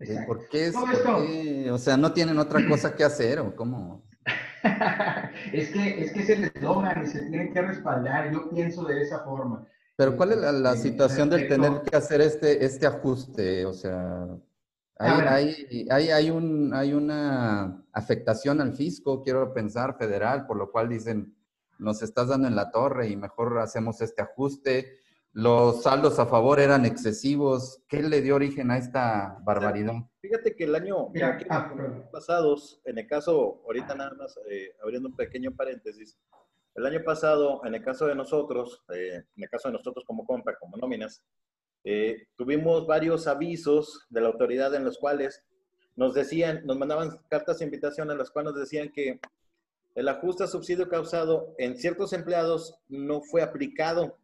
[0.00, 4.05] eh, ¿por qué, es, O sea, ¿no tienen otra cosa que hacer o cómo?
[5.52, 9.02] es, que, es que se les logra y se tienen que respaldar, yo pienso de
[9.02, 9.66] esa forma.
[9.96, 13.64] Pero ¿cuál es la, este, situación del tener que hacer este, este ajuste?
[13.64, 14.26] O sea,
[14.98, 20.88] hay, hay, hay, un, hay una afectación al fisco, quiero pensar, federal, por lo cual
[20.88, 21.34] dicen,
[21.78, 24.98] nos estás dando en la torre y mejor hacemos este ajuste.
[25.36, 27.82] Los saldos a favor eran excesivos.
[27.88, 29.92] ¿Qué le dio origen a esta barbaridad?
[30.22, 31.12] Fíjate que el año
[31.50, 31.74] ah,
[32.10, 36.16] pasados, en el caso, ahorita nada más eh, abriendo un pequeño paréntesis,
[36.74, 40.24] el año pasado, en el caso de nosotros, eh, en el caso de nosotros como
[40.24, 41.22] compra, como nóminas,
[41.84, 45.44] eh, tuvimos varios avisos de la autoridad en los cuales
[45.96, 49.20] nos decían, nos mandaban cartas de invitación en las cuales nos decían que
[49.96, 54.16] el ajuste a subsidio causado en ciertos empleados no fue aplicado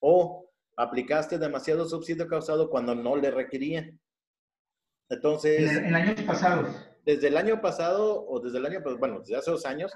[0.00, 4.00] o aplicaste demasiado subsidio causado cuando no le requerían.
[5.08, 5.76] Entonces...
[5.76, 6.68] En, años pasados.
[7.04, 9.92] Desde el año pasado o desde el año, pues, bueno, desde hace dos años,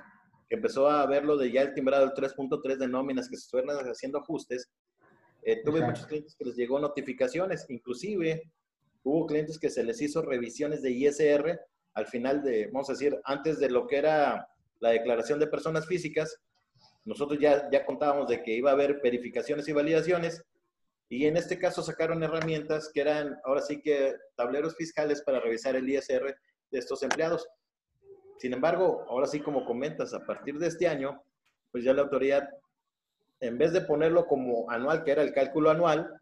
[0.49, 3.43] que empezó a ver lo de ya el timbrado el 3.3 de nóminas que se
[3.43, 4.71] estuvieron haciendo ajustes,
[5.43, 8.43] eh, tuve muchos clientes que les llegó notificaciones, inclusive
[9.03, 11.61] hubo clientes que se les hizo revisiones de ISR
[11.95, 14.49] al final de, vamos a decir, antes de lo que era
[14.81, 16.39] la declaración de personas físicas,
[17.05, 20.45] nosotros ya, ya contábamos de que iba a haber verificaciones y validaciones,
[21.09, 25.77] y en este caso sacaron herramientas que eran ahora sí que tableros fiscales para revisar
[25.77, 26.35] el ISR
[26.71, 27.47] de estos empleados.
[28.39, 31.23] Sin embargo, ahora sí como comentas, a partir de este año,
[31.71, 32.49] pues ya la autoridad,
[33.41, 36.19] en vez de ponerlo como anual, que era el cálculo anual,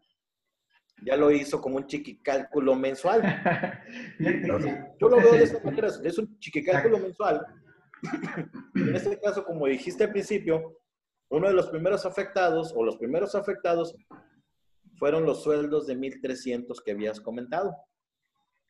[1.03, 3.21] ya lo hizo como un chiquicálculo mensual.
[4.99, 7.45] yo lo veo de esta manera, es un chiquicálculo mensual
[8.75, 10.77] en este caso, como dijiste al principio,
[11.29, 13.95] uno de los primeros afectados o los primeros afectados
[14.97, 17.75] fueron los sueldos de 1.300 que habías comentado.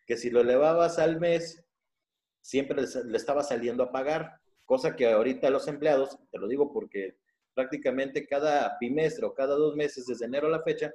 [0.05, 1.63] Que si lo elevabas al mes,
[2.41, 7.17] siempre le estaba saliendo a pagar, cosa que ahorita los empleados, te lo digo porque
[7.53, 10.93] prácticamente cada bimestre o cada dos meses desde enero a la fecha,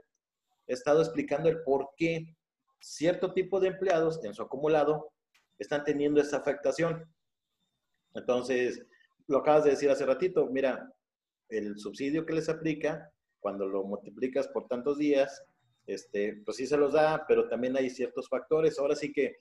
[0.67, 2.35] he estado explicando el por qué
[2.81, 5.13] cierto tipo de empleados en su acumulado
[5.59, 7.05] están teniendo esa afectación.
[8.17, 8.85] Entonces,
[9.27, 10.93] lo acabas de decir hace ratito, mira,
[11.49, 15.45] el subsidio que les aplica, cuando lo multiplicas por tantos días,
[15.87, 18.79] este, pues sí se los da, pero también hay ciertos factores.
[18.79, 19.37] Ahora sí que,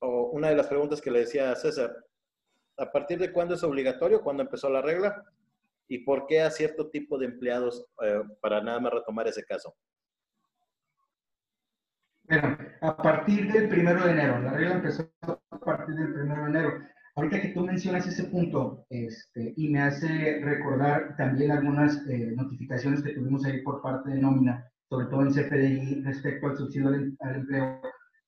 [0.00, 1.94] una de las preguntas que le decía a César,
[2.78, 4.22] ¿a partir de cuándo es obligatorio?
[4.22, 5.24] ¿Cuándo empezó la regla?
[5.86, 9.74] ¿Y por qué a cierto tipo de empleados, eh, para nada más retomar ese caso?
[12.24, 16.50] Bueno, a partir del primero de enero, la regla empezó a partir del primero de
[16.50, 16.80] enero.
[17.20, 23.02] Ahorita que tú mencionas ese punto, este, y me hace recordar también algunas eh, notificaciones
[23.02, 27.34] que tuvimos ahí por parte de nómina, sobre todo en CFDI respecto al subsidio al,
[27.34, 27.82] empleo,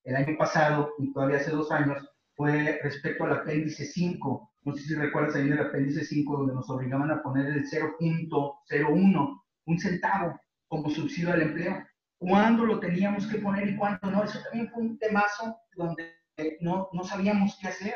[0.05, 4.53] el año pasado y todavía hace dos años, fue respecto al apéndice 5.
[4.65, 7.65] No sé si recuerdas ahí en el apéndice 5 donde nos obligaban a poner el
[7.65, 11.83] 0.01, un centavo como subsidio al empleo.
[12.19, 14.23] ¿Cuándo lo teníamos que poner y cuándo no?
[14.23, 16.13] Eso también fue un temazo donde
[16.61, 17.95] no, no sabíamos qué hacer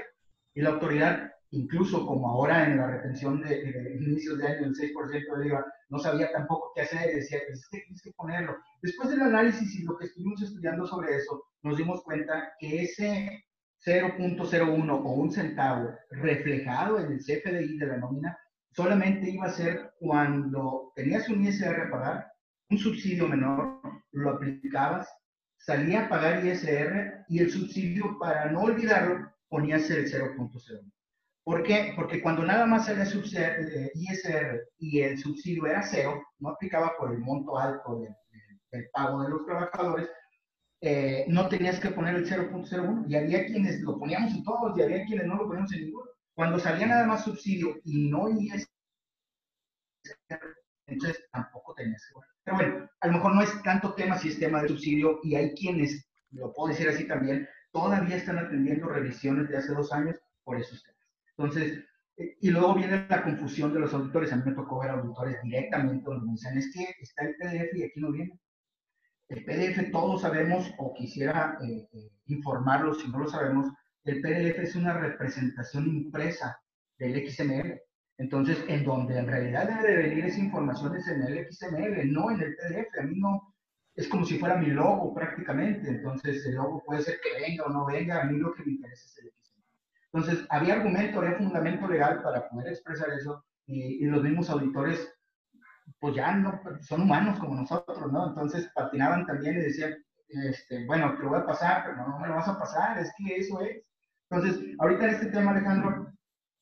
[0.56, 5.38] y la autoridad, incluso como ahora en la retención de, inicios de año, el 6%
[5.38, 8.56] de IVA, no sabía tampoco qué hacer, decía, pues es que tienes que ponerlo.
[8.80, 13.44] Después del análisis y lo que estuvimos estudiando sobre eso, nos dimos cuenta que ese
[13.84, 18.38] 0.01 o un centavo reflejado en el CFDI de la nómina
[18.70, 22.26] solamente iba a ser cuando tenías un ISR a pagar,
[22.70, 23.78] un subsidio menor,
[24.12, 25.06] lo aplicabas,
[25.58, 30.92] salía a pagar ISR y el subsidio, para no olvidarlo, ponías el 0.01.
[31.46, 31.92] ¿Por qué?
[31.94, 37.12] Porque cuando nada más salía eh, ISR y el subsidio era cero, no aplicaba por
[37.12, 40.10] el monto alto del, pago de los trabajadores,
[40.80, 44.82] eh, no tenías que poner el 0.01 y había quienes lo poníamos en todos y
[44.82, 46.10] había quienes no lo poníamos en ninguno.
[46.34, 48.66] Cuando salía nada más subsidio y no ISR,
[50.88, 52.30] entonces tampoco tenías que poner.
[52.42, 55.36] Pero bueno, a lo mejor no es tanto tema si es tema de subsidio y
[55.36, 60.16] hay quienes, lo puedo decir así también, todavía están atendiendo revisiones de hace dos años
[60.44, 61.06] por esos temas.
[61.36, 61.84] Entonces,
[62.16, 64.32] eh, y luego viene la confusión de los auditores.
[64.32, 67.76] A mí me tocó ver auditores directamente donde me dicen, es que está el PDF
[67.76, 68.40] y aquí no viene.
[69.28, 73.66] El PDF todos sabemos, o quisiera eh, eh, informarlo si no lo sabemos,
[74.04, 76.58] el PDF es una representación impresa
[76.96, 77.78] del XML.
[78.16, 82.30] Entonces, en donde en realidad debe de venir esa información es en el XML, no
[82.30, 83.00] en el PDF.
[83.00, 83.54] A mí no,
[83.96, 85.88] es como si fuera mi logo prácticamente.
[85.88, 88.72] Entonces, el logo puede ser que venga o no venga, a mí lo que me
[88.72, 89.64] interesa es el diseño.
[90.12, 95.12] Entonces, había argumento, había fundamento legal para poder expresar eso y, los mismos auditores,
[95.98, 98.28] pues ya no, son humanos como nosotros, ¿no?
[98.28, 99.96] Entonces, patinaban también y decían,
[100.28, 103.12] este, bueno, te lo voy a pasar, pero no, me lo vas a pasar, es
[103.16, 103.82] que eso es.
[104.28, 106.12] Entonces, ahorita en este tema, Alejandro,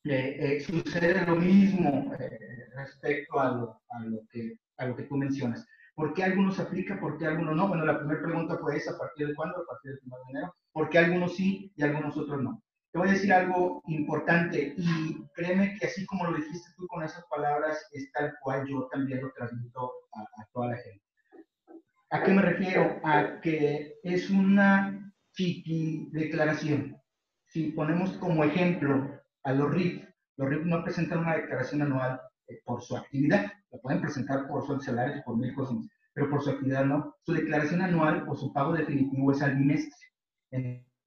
[0.05, 5.03] eh, eh, sucede lo mismo eh, respecto a lo, a, lo que, a lo que
[5.03, 5.65] tú mencionas.
[5.95, 7.69] ¿Por qué algunos aplica, por qué algunos no?
[7.69, 9.61] Bueno, la primera pregunta fue esa, ¿a partir de cuándo?
[9.61, 10.55] A partir del 1 de enero.
[10.73, 12.61] ¿Por qué algunos sí y algunos otros no?
[12.91, 17.03] Te voy a decir algo importante y créeme que así como lo dijiste tú con
[17.03, 21.01] esas palabras, es tal cual yo también lo transmito a, toda la gente.
[22.09, 22.99] ¿A qué me refiero?
[23.03, 26.97] A que es una chiqui declaración.
[27.47, 30.05] Si ponemos como ejemplo a los RIF,
[30.37, 34.79] los RIF no presentan una declaración anual eh, por su actividad, pueden presentar por su
[34.79, 35.77] salario, por mil cosas,
[36.13, 37.15] pero por su actividad no.
[37.23, 40.07] Su declaración anual o su pago definitivo es al bimestre.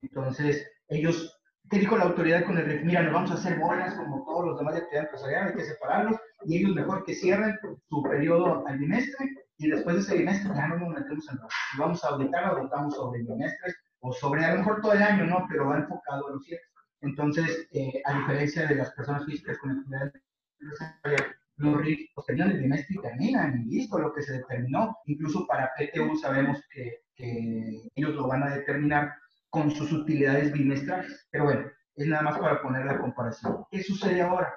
[0.02, 2.84] Entonces, ellos, ¿qué dijo la autoridad con el RIF?
[2.84, 5.64] Mira, nos vamos a hacer bolas como todos los demás de actividad empresarial, hay que
[5.64, 9.26] separarlos, y ellos mejor que cierren su periodo al bimestre
[9.58, 11.48] y después de ese bimestre ya no nos metemos en nada.
[11.72, 15.24] Si vamos a auditar, auditamos sobre bimestres o sobre a lo mejor todo el año,
[15.24, 15.46] ¿no?
[15.48, 16.66] Pero va enfocado a los cierres.
[17.00, 20.12] Entonces, eh, a diferencia de las personas físicas con actividad
[21.58, 24.96] los RIF pues, terminan el bimestre y terminan, y listo, lo que se determinó.
[25.06, 29.12] Incluso para PTU sabemos que, que ellos lo van a determinar
[29.50, 31.26] con sus utilidades bimestrales.
[31.30, 33.64] Pero bueno, es nada más para poner la comparación.
[33.70, 34.54] ¿Qué sucede ahora?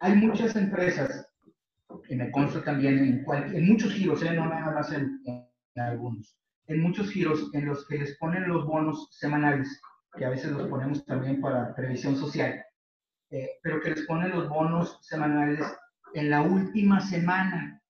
[0.00, 1.26] Hay muchas empresas
[2.08, 4.32] y me consta también en, en muchos giros, ¿eh?
[4.32, 5.20] no nada más en,
[5.76, 9.80] algunos, en muchos giros en los que les ponen los bonos semanales,
[10.16, 12.64] que a veces los ponemos también para previsión social,
[13.30, 15.64] eh, pero que les ponen los bonos semanales
[16.14, 17.82] en la última semana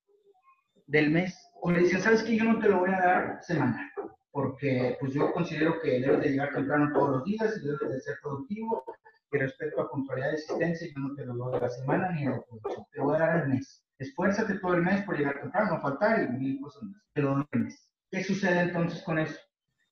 [0.87, 2.37] del mes, o le dicen, ¿sabes qué?
[2.37, 3.90] Yo no te lo voy a dar semanal,
[4.30, 8.00] porque pues yo considero que debes de llegar temprano todos los días y debes de
[8.00, 8.85] ser productivo,
[9.33, 12.26] y respecto a puntualidad de existencia, yo no te lo doy a la semana ni
[12.26, 15.16] a la producción, te lo voy a dar al mes esfuérzate todo el mes por
[15.16, 17.02] llegar temprano, no faltar y mil cosas más.
[17.12, 17.92] Pero no mes.
[18.11, 19.38] ¿Qué sucede entonces con eso?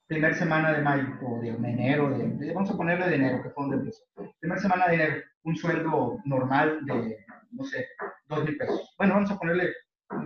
[0.07, 3.65] Primera semana de mayo o de enero, de, vamos a ponerle de enero, que fue
[3.65, 4.03] donde empezó.
[4.41, 7.19] Primera semana de enero, un sueldo normal de,
[7.51, 7.87] no sé,
[8.27, 8.95] dos mil pesos.
[8.97, 9.75] Bueno, vamos a ponerle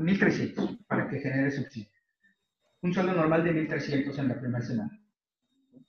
[0.01, 1.91] mil trescientos para que genere subsidio.
[2.83, 4.99] Un sueldo normal de mil trescientos en la primera semana.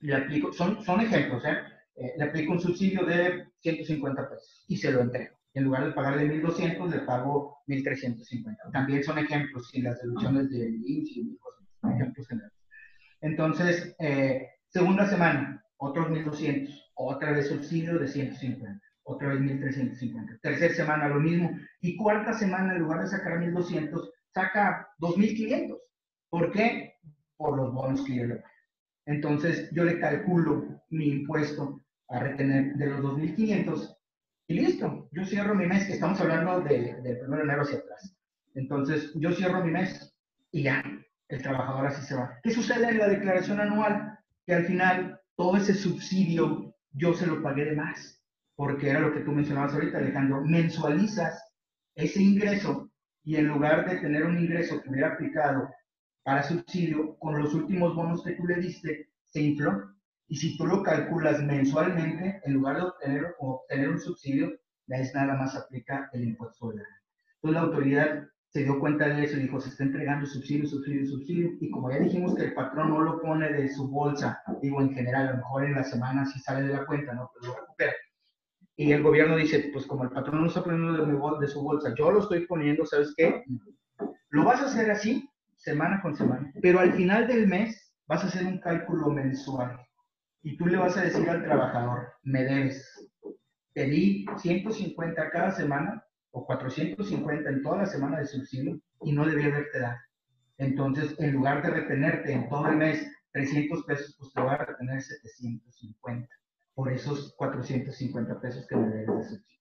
[0.01, 1.57] Le aplico, son, son ejemplos, ¿eh?
[1.95, 2.13] ¿eh?
[2.17, 6.41] Le aplico un subsidio de 150 pesos y se lo entrego en lugar de pagarle
[6.41, 8.71] 1.200, le pago 1.350.
[8.71, 11.63] También son ejemplos, sin las deducciones de IMSS y cosas,
[11.95, 12.57] ejemplos generales.
[13.21, 20.39] Entonces, eh, segunda semana, otros 1.200, otra vez subsidio de 150, otra vez 1.350.
[20.41, 21.57] Tercera semana, lo mismo.
[21.81, 25.77] Y cuarta semana, en lugar de sacar 1.200, saca 2.500.
[26.29, 26.95] ¿Por qué?
[27.37, 28.53] Por los bonos que yo le pago.
[29.05, 33.97] Entonces, yo le calculo mi impuesto a retener de los 2.500
[34.47, 37.79] y listo, yo cierro mi mes, que estamos hablando de, del 1 de enero hacia
[37.79, 38.15] atrás.
[38.55, 40.13] Entonces, yo cierro mi mes
[40.51, 40.83] y ya,
[41.29, 42.39] el trabajador así se va.
[42.43, 44.19] ¿Qué sucede en la declaración anual?
[44.45, 48.22] Que al final todo ese subsidio yo se lo pagué de más,
[48.55, 51.43] porque era lo que tú mencionabas ahorita, Alejandro, mensualizas
[51.95, 52.89] ese ingreso
[53.23, 55.69] y en lugar de tener un ingreso que hubiera aplicado
[56.23, 59.93] para subsidio, con los últimos bonos que tú le diste, se infló
[60.27, 64.51] y si tú lo calculas mensualmente, en lugar de obtener, obtener un subsidio,
[64.87, 66.83] es nada más aplica el impuesto de la.
[67.35, 71.05] Entonces la autoridad se dio cuenta de eso y dijo, se está entregando subsidio, subsidio,
[71.07, 71.51] subsidio.
[71.59, 74.93] Y como ya dijimos que el patrón no lo pone de su bolsa, digo en
[74.93, 77.31] general, a lo mejor en la semana si sale de la cuenta, ¿no?
[77.33, 77.93] Pero lo recupera.
[78.75, 81.61] Y el gobierno dice, pues como el patrón no está poniendo de, mi, de su
[81.61, 83.43] bolsa, yo lo estoy poniendo, ¿sabes qué?
[84.29, 86.51] Lo vas a hacer así, semana con semana.
[86.61, 89.79] Pero al final del mes vas a hacer un cálculo mensual
[90.41, 93.09] y tú le vas a decir al trabajador, me debes,
[93.73, 99.25] te di 150 cada semana o 450 en toda la semana de subsidio y no
[99.25, 99.97] debía haberte dado.
[100.57, 104.57] Entonces, en lugar de retenerte en todo el mes 300 pesos, pues te voy a
[104.57, 106.27] retener 750
[106.75, 109.59] por esos 450 pesos que me debes de subsidio.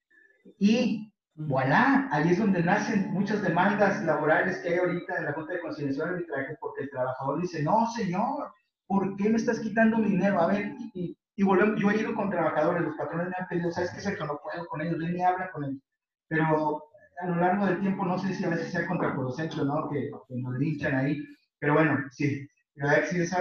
[0.59, 5.55] Y voilà, ahí es donde nacen muchas demandas laborales que hay ahorita en la Junta
[5.55, 8.53] de Conciliación y Arbitraje, porque el trabajador dice, no, señor,
[8.87, 10.41] ¿por qué me estás quitando mi dinero?
[10.41, 13.71] A ver, y, y volvemos, yo he ido con trabajadores, los patrones me han pedido,
[13.71, 14.27] ¿sabes qué, Sergio?
[14.27, 15.83] No puedo con ellos, y habla con ellos.
[16.29, 16.83] Pero
[17.21, 19.89] a lo largo del tiempo, no sé si a veces sea contraproducente ¿no?
[19.91, 21.19] Que, que, nos linchan ahí.
[21.59, 23.35] Pero bueno, sí, ¿verdad que sí?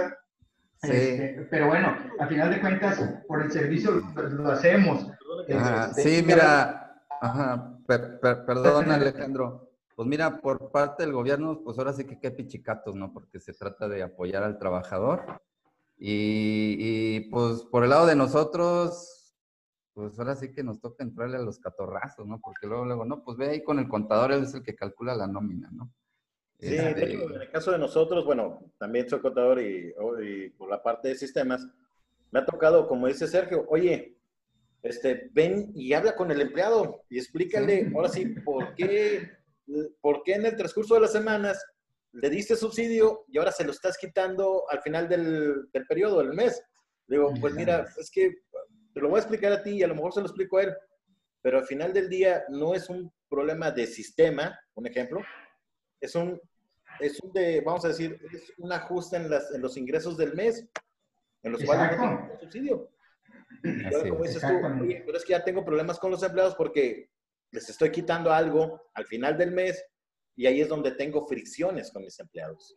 [0.82, 0.90] Sí.
[0.90, 5.06] Este, pero bueno, a final de cuentas, por el servicio lo, hacemos.
[5.46, 9.70] Este, sí, mira, ajá, per, per, perdón Alejandro.
[9.94, 13.12] Pues mira, por parte del gobierno, pues ahora sí que qué pichicatos, ¿no?
[13.12, 15.40] Porque se trata de apoyar al trabajador.
[15.98, 19.36] Y, y, pues por el lado de nosotros,
[19.94, 22.40] pues ahora sí que nos toca entrarle a los catorrazos, ¿no?
[22.40, 25.14] Porque luego, luego, no, pues ve ahí con el contador, él es el que calcula
[25.14, 25.92] la nómina, ¿no?
[26.62, 31.08] Sí, en el caso de nosotros, bueno, también soy contador y, y, por la parte
[31.08, 31.66] de sistemas,
[32.30, 34.16] me ha tocado, como dice Sergio, oye,
[34.80, 39.28] este, ven y habla con el empleado y explícale, ahora sí, por qué,
[40.00, 41.64] por qué en el transcurso de las semanas
[42.12, 46.32] le diste subsidio y ahora se lo estás quitando al final del, del periodo, del
[46.32, 46.62] mes.
[47.08, 48.32] Digo, pues mira, es que
[48.94, 50.62] te lo voy a explicar a ti y a lo mejor se lo explico a
[50.62, 50.74] él,
[51.40, 55.20] pero al final del día no es un problema de sistema, un ejemplo,
[56.00, 56.40] es un,
[57.02, 60.34] es un de, vamos a decir, es un ajuste en, las, en los ingresos del
[60.34, 60.66] mes,
[61.42, 62.88] en los cuales no tengo subsidio.
[63.62, 64.48] Pero, como dices tú,
[65.06, 67.10] pero es que ya tengo problemas con los empleados porque
[67.50, 69.84] les estoy quitando algo al final del mes
[70.34, 72.76] y ahí es donde tengo fricciones con mis empleados.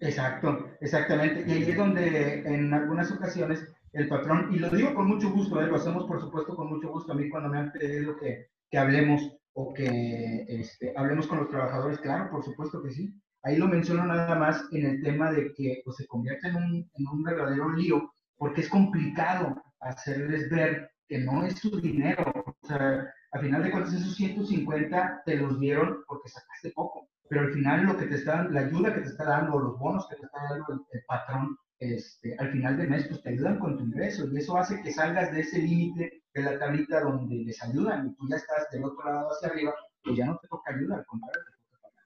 [0.00, 1.44] Exacto, exactamente.
[1.46, 5.60] Y ahí es donde en algunas ocasiones el patrón, y lo digo con mucho gusto,
[5.60, 5.66] ¿eh?
[5.66, 7.12] lo hacemos por supuesto con mucho gusto.
[7.12, 9.22] A mí cuando me han pedido que, que hablemos
[9.58, 13.18] o que este, hablemos con los trabajadores, claro, por supuesto que sí.
[13.42, 16.90] Ahí lo menciono nada más en el tema de que pues, se convierte en un,
[16.94, 22.30] en un verdadero lío, porque es complicado hacerles ver que no es su dinero.
[22.34, 27.42] O sea, al final de cuentas esos 150 te los dieron porque sacaste poco, pero
[27.42, 30.16] al final lo que te está la ayuda que te está dando, los bonos que
[30.16, 33.78] te está dando el, el patrón, este, al final del mes, pues te ayudan con
[33.78, 37.62] tu ingreso y eso hace que salgas de ese límite de la tablita donde les
[37.62, 40.74] ayudan y tú ya estás del otro lado hacia arriba, pues ya no te toca
[40.74, 42.04] ayuda, al contrario, te toca pagar.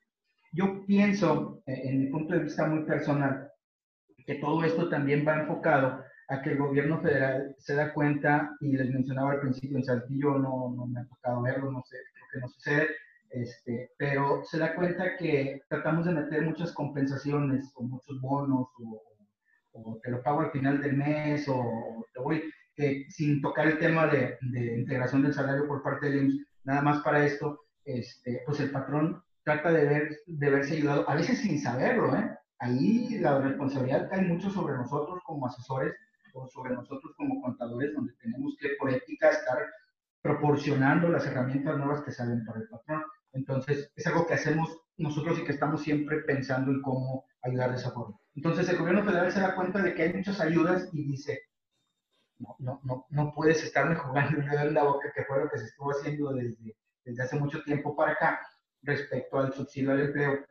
[0.52, 3.50] Yo pienso, eh, en mi punto de vista muy personal,
[4.24, 8.76] que todo esto también va enfocado a que el gobierno federal se da cuenta, y
[8.76, 12.26] les mencionaba al principio en Saltillo, no, no me ha tocado verlo, no sé, creo
[12.32, 12.88] que no sucede,
[13.30, 19.02] este, pero se da cuenta que tratamos de meter muchas compensaciones o muchos bonos o,
[19.72, 22.42] o te lo pago al final del mes o te voy,
[23.08, 27.02] sin tocar el tema de, de, integración del salario por parte del IMSS, nada más
[27.02, 31.60] para esto, este, pues el patrón trata de, ver, de verse ayudado, a veces sin
[31.60, 32.30] saberlo, ¿eh?
[32.58, 35.94] Ahí la responsabilidad cae mucho sobre nosotros como asesores
[36.34, 39.58] o sobre nosotros como contadores, donde tenemos que por ética estar
[40.22, 43.02] proporcionando las herramientas nuevas que salen para el patrón.
[43.32, 47.76] Entonces, es algo que hacemos nosotros y que estamos siempre pensando en cómo ayudar de
[47.76, 48.18] esa forma.
[48.34, 51.40] Entonces, el gobierno federal se da cuenta de que hay muchas ayudas y dice,
[52.58, 55.58] no, no, no, puedes estarme jugando el dedo en la boca, que fue lo que
[55.58, 58.40] se estuvo haciendo desde, desde hace mucho tiempo para acá
[58.82, 60.44] respecto al subsidio al empleo.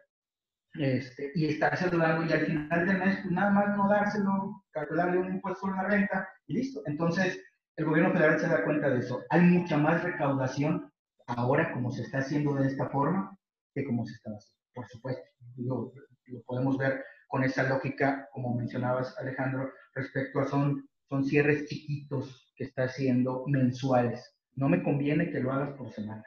[0.75, 5.17] Este, y estarse dando y al final del mes, pues nada más no dárselo, calcularle
[5.17, 6.81] un impuesto en la renta y listo.
[6.85, 7.41] Entonces,
[7.75, 9.23] el gobierno federal se da cuenta de eso.
[9.31, 10.91] Hay mucha más recaudación
[11.25, 13.35] ahora como se está haciendo de esta forma
[13.73, 14.59] que como se estaba haciendo.
[14.73, 15.23] Por supuesto,
[15.57, 15.91] lo,
[16.27, 22.53] lo podemos ver con esa lógica, como mencionabas Alejandro, respecto a son, son cierres chiquitos
[22.55, 24.35] que está haciendo mensuales.
[24.55, 26.23] No me conviene que lo hagas por semana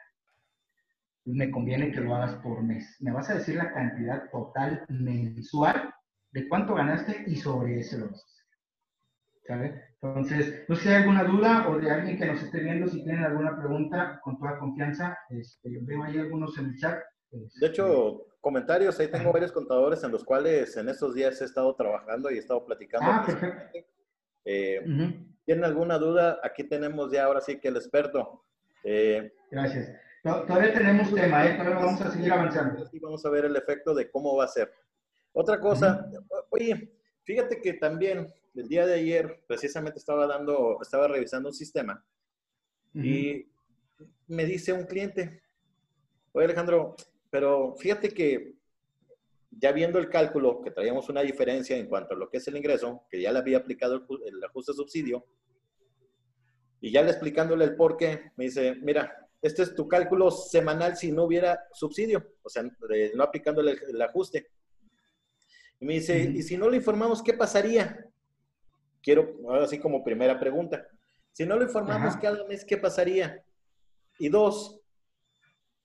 [1.25, 2.97] me conviene que lo hagas por mes.
[2.99, 5.93] Me vas a decir la cantidad total mensual
[6.31, 8.43] de cuánto ganaste y sobre ese lo vas a hacer.
[9.45, 9.83] ¿Sabe?
[10.01, 13.03] Entonces, no sé si hay alguna duda o de alguien que nos esté viendo, si
[13.03, 16.99] tienen alguna pregunta, con toda confianza, este, veo ahí algunos en el chat.
[17.31, 21.45] Este, de hecho, comentarios, ahí tengo varios contadores en los cuales en estos días he
[21.45, 23.09] estado trabajando y he estado platicando.
[23.09, 23.79] Ah, perfecto.
[24.45, 25.35] Eh, uh -huh.
[25.45, 26.39] ¿Tienen alguna duda?
[26.43, 28.43] Aquí tenemos ya ahora sí que el experto.
[28.83, 29.91] Eh, Gracias.
[30.23, 31.57] Todavía tenemos tema, ¿eh?
[31.57, 32.85] Todavía vamos a seguir avanzando.
[32.85, 34.71] Sí, vamos a ver el efecto de cómo va a ser.
[35.33, 36.45] Otra cosa, uh -huh.
[36.49, 42.05] oye, fíjate que también el día de ayer precisamente estaba dando, estaba revisando un sistema
[42.93, 43.05] uh -huh.
[43.05, 43.51] y
[44.27, 45.41] me dice un cliente,
[46.31, 46.95] oye Alejandro,
[47.29, 48.53] pero fíjate que
[49.57, 52.57] ya viendo el cálculo, que traíamos una diferencia en cuanto a lo que es el
[52.57, 54.03] ingreso, que ya le había aplicado el,
[54.35, 55.25] el ajuste subsidio,
[56.81, 60.95] y ya le explicándole el por qué, me dice, mira, este es tu cálculo semanal
[60.95, 64.49] si no hubiera subsidio, o sea, no aplicándole el, el ajuste.
[65.79, 66.35] Y me dice, uh -huh.
[66.37, 68.05] ¿y si no lo informamos, qué pasaría?
[69.01, 70.87] Quiero, ahora sí como primera pregunta.
[71.33, 73.43] Si no lo informamos cada mes, ¿qué pasaría?
[74.17, 74.79] Y dos,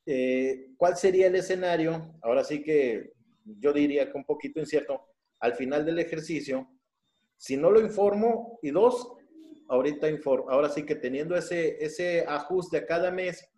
[0.07, 2.15] eh, ¿cuál sería el escenario?
[2.23, 3.13] Ahora sí que
[3.59, 5.07] yo diría que un poquito incierto,
[5.41, 6.69] al final del ejercicio,
[7.37, 9.13] si no lo informo, y dos,
[9.69, 10.09] ahorita
[10.49, 13.49] ahora sí que teniendo ese, ese ajuste a cada mes,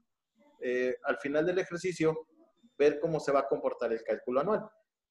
[0.61, 2.27] eh, al final del ejercicio,
[2.79, 4.69] ver cómo se va a comportar el cálculo anual.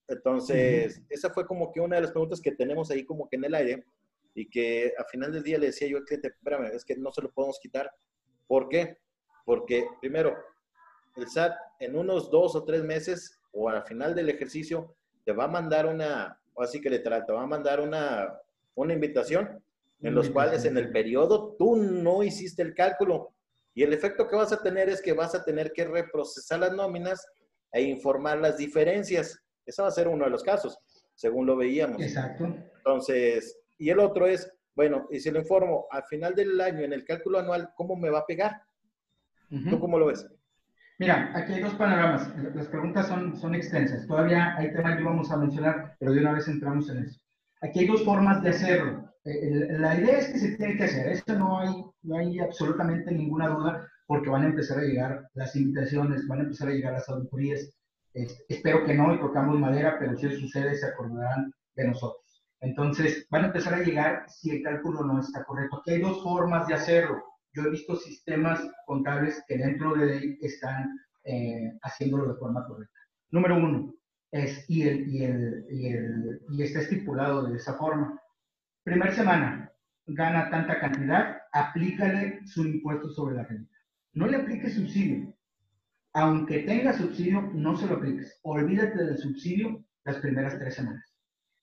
[0.07, 1.05] Entonces, uh -huh.
[1.09, 3.55] esa fue como que una de las preguntas que tenemos ahí como que en el
[3.55, 3.85] aire
[4.33, 7.11] y que al final del día le decía yo al cliente, espérame, es que no
[7.11, 7.91] se lo podemos quitar.
[8.47, 8.97] ¿Por qué?
[9.45, 10.35] Porque primero,
[11.15, 14.95] el SAT en unos dos o tres meses o al final del ejercicio
[15.25, 18.39] te va a mandar una, así que le te va a mandar una,
[18.75, 19.63] una invitación
[20.01, 23.33] en los cuales en el periodo tú no hiciste el cálculo
[23.73, 26.73] y el efecto que vas a tener es que vas a tener que reprocesar las
[26.73, 27.25] nóminas
[27.71, 29.39] e informar las diferencias.
[29.65, 30.77] Ese va a ser uno de los casos,
[31.15, 32.01] según lo veíamos.
[32.01, 32.45] Exacto.
[32.77, 36.93] Entonces, y el otro es, bueno, y si lo informo al final del año en
[36.93, 38.61] el cálculo anual, ¿cómo me va a pegar?
[39.69, 40.27] ¿Tú cómo lo ves?
[40.99, 42.29] Mira, aquí hay dos panoramas.
[42.53, 44.05] Las preguntas son, son extensas.
[44.05, 47.21] Todavía hay temas que vamos a mencionar, pero de una vez entramos en eso.
[47.61, 49.09] Aquí hay dos formas de hacerlo.
[49.23, 51.07] Eh, la idea es que se tiene que hacer.
[51.07, 55.55] Esto no hay, no hay absolutamente ninguna duda porque van a empezar a llegar las
[55.55, 57.69] invitaciones, van a empezar a llegar las auditorías.
[58.13, 62.43] espero que no y tocamos madera, pero si eso sucede se acordarán de nosotros.
[62.59, 65.77] Entonces, van a empezar a llegar si el cálculo no está correcto.
[65.77, 67.23] Aquí hay dos formas de hacerlo
[67.53, 72.99] yo he visto sistemas contables que dentro de él están eh, haciéndolo de forma correcta.
[73.31, 73.93] Número uno,
[74.31, 78.19] es, y, el, y, el, y, el, y está estipulado de esa forma.
[78.83, 79.71] Primer semana,
[80.05, 83.75] gana tanta cantidad, aplícale su impuesto sobre la renta.
[84.13, 85.35] No le apliques subsidio.
[86.13, 88.39] Aunque tenga subsidio, no se lo apliques.
[88.43, 91.05] Olvídate del subsidio las primeras tres semanas.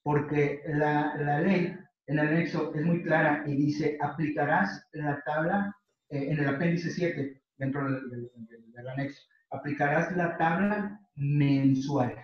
[0.03, 1.77] Porque la, la ley
[2.07, 5.77] el anexo es muy clara y dice, aplicarás la tabla,
[6.09, 12.15] eh, en el apéndice 7, dentro del, anexo, aplicarás la tabla mensual.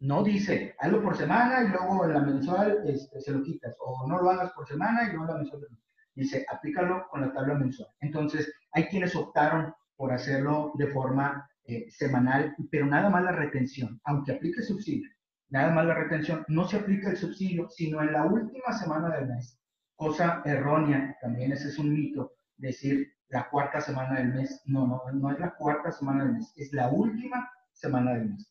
[0.00, 4.06] No dice, hazlo por semana y luego en la mensual este, se lo quitas, o
[4.08, 5.68] no lo hagas por semana y luego en la mensual.
[6.14, 7.88] Dice, aplícalo con la tabla mensual.
[8.00, 14.00] Entonces, hay quienes optaron por hacerlo de forma eh, semanal, pero nada más la retención,
[14.04, 15.13] aunque aplique subsidio
[15.50, 19.28] nada más la retención, no se aplica el subsidio, sino en la última semana del
[19.28, 19.58] mes.
[19.96, 24.62] Cosa errónea, también ese es un mito, decir la cuarta semana del mes.
[24.66, 28.50] No, no, no es la cuarta semana del mes, es la última semana del mes.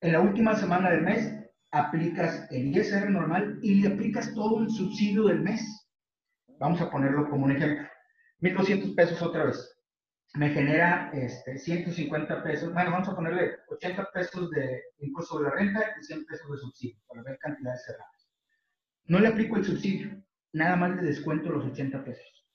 [0.00, 1.34] En la última semana del mes
[1.70, 5.88] aplicas el ISR normal y le aplicas todo el subsidio del mes.
[6.58, 7.86] Vamos a ponerlo como un ejemplo.
[8.40, 9.77] 1.200 pesos otra vez
[10.34, 15.56] me genera este, 150 pesos, bueno, vamos a ponerle 80 pesos de impuesto sobre la
[15.56, 18.28] renta y 100 pesos de subsidio, para ver cantidades cerradas.
[19.06, 20.22] No le aplico el subsidio,
[20.52, 22.46] nada más le descuento los 80 pesos.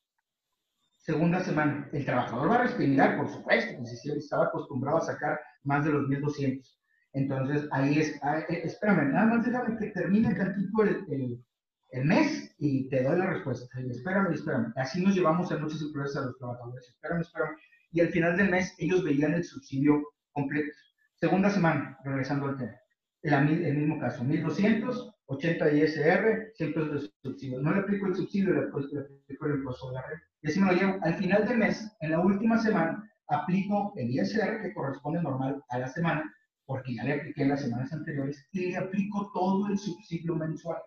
[0.97, 5.39] Segunda semana, el trabajador va a respirar, por supuesto, pues si estaba acostumbrado a sacar
[5.63, 6.79] más de los 1200.
[7.13, 11.45] Entonces, ahí es, ah, eh, espérame, nada más déjame que termine tantito el, el,
[11.93, 13.67] el mes y te doy la respuesta.
[13.79, 14.73] espérame, espérame.
[14.75, 16.89] Así nos llevamos en muchas empresas a los trabajadores.
[16.89, 17.55] Espérame, espérame.
[17.91, 20.75] Y al final del mes ellos veían el subsidio completo.
[21.15, 22.75] Segunda semana, regresando al tema.
[23.21, 27.61] el mismo caso, 1200, 80 de ISR, 100 pesos de subsidio.
[27.61, 30.17] No le aplico el subsidio, le aplico el impuesto de la red.
[30.41, 30.97] Y así me lo llevo.
[31.03, 35.77] Al final del mes, en la última semana, aplico el ISR que corresponde normal a
[35.77, 36.23] la semana,
[36.65, 40.81] porque ya le apliqué en las semanas anteriores, y le aplico todo el subsidio mensual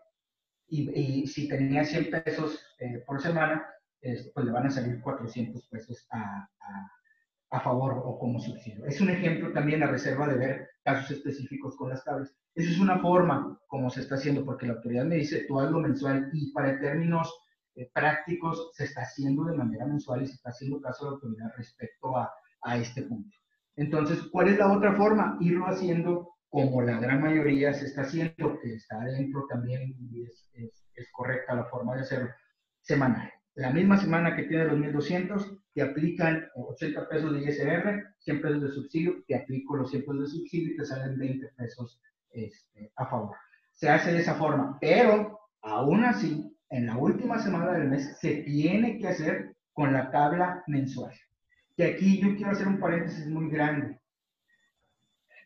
[0.69, 3.67] y, si tenía 100 pesos eh, por semana,
[4.01, 6.49] pues le van a salir 400 pesos a,
[7.51, 8.85] a, favor o como subsidio.
[8.87, 12.37] Es un ejemplo también a reserva de ver casos específicos con las tablas.
[12.55, 15.81] Esa es una forma como se está haciendo, porque la autoridad me dice, tú hazlo
[15.81, 17.33] mensual y para términos
[17.75, 21.15] eh, prácticos se está haciendo de manera mensual y se está haciendo caso a la
[21.15, 22.31] autoridad respecto a,
[22.63, 23.37] a este punto.
[23.77, 25.39] Entonces, ¿cuál es la otra forma?
[25.41, 30.49] Irlo haciendo como la gran mayoría se está haciendo, que está adentro también y es,
[30.55, 32.31] es, correcta la forma de hacerlo,
[32.81, 33.31] semanal.
[33.55, 38.63] La misma semana que tiene los 1.200, te aplican 80 pesos de ISR, 100 pesos
[38.63, 42.93] de subsidio, te aplico los 100 pesos de subsidio y te salen 20 pesos este,
[42.97, 43.37] a favor.
[43.73, 48.43] Se hace de esa forma, pero aún así, en la última semana del mes se
[48.43, 51.13] tiene que hacer con la tabla mensual.
[51.77, 54.01] Y aquí yo quiero hacer un paréntesis muy grande.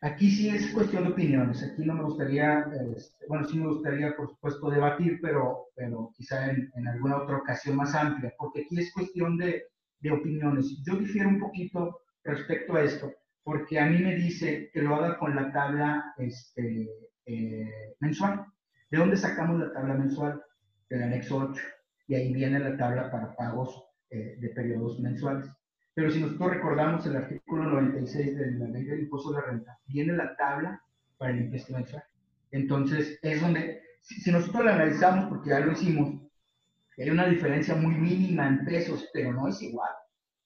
[0.02, 1.62] Aquí sí es cuestión de opiniones.
[1.62, 6.50] Aquí no me gustaría, este, bueno, sí me gustaría, por supuesto, debatir, pero, pero quizá
[6.50, 9.64] en, alguna otra ocasión más amplia, porque aquí es cuestión de,
[10.00, 10.82] de, opiniones.
[10.86, 15.18] Yo difiero un poquito respecto a esto, porque a mí me dice que lo haga
[15.18, 16.88] con la tabla este,
[17.26, 18.46] eh, mensual.
[18.90, 20.42] ¿De dónde sacamos la tabla mensual?
[20.88, 21.62] Del anexo 8.
[22.08, 25.46] Y ahí viene la tabla para pagos eh, de periodos mensuales.
[26.00, 29.78] Pero si nosotros recordamos el artículo 96 de la ley del impuesto de la renta,
[29.86, 30.82] viene la tabla
[31.18, 32.02] para el impuesto mensual.
[32.52, 36.22] Entonces, es donde, si, nosotros la analizamos, porque ya lo hicimos,
[36.96, 39.90] hay una diferencia muy mínima en pesos, pero no es igual.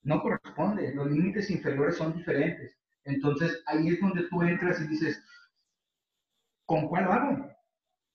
[0.02, 0.92] No corresponde.
[0.92, 2.76] Los límites inferiores son diferentes.
[3.05, 5.24] Entonces, ahí es donde tú entras y dices,
[6.66, 7.48] ¿con cuál hago?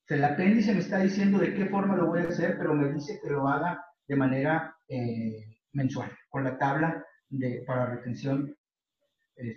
[0.10, 3.18] el apéndice me está diciendo de qué forma lo voy a hacer, pero me dice
[3.24, 8.56] que lo haga de manera eh, mensual, con la tabla de, para retención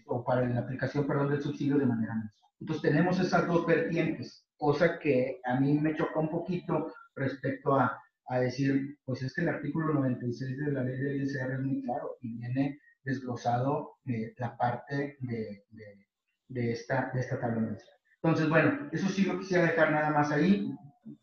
[0.07, 2.51] o para la aplicación, perdón, del subsidio de manera mensual.
[2.61, 8.01] Entonces tenemos esas dos vertientes, cosa que a mí me choca un poquito respecto a,
[8.29, 11.83] a decir, pues es que el artículo 96 de la ley del ISR es muy
[11.83, 16.07] claro y viene desglosado eh, la parte de, de,
[16.49, 17.97] de, esta, de esta tabla mensual.
[18.23, 20.73] Entonces, bueno, eso sí lo quisiera dejar nada más ahí.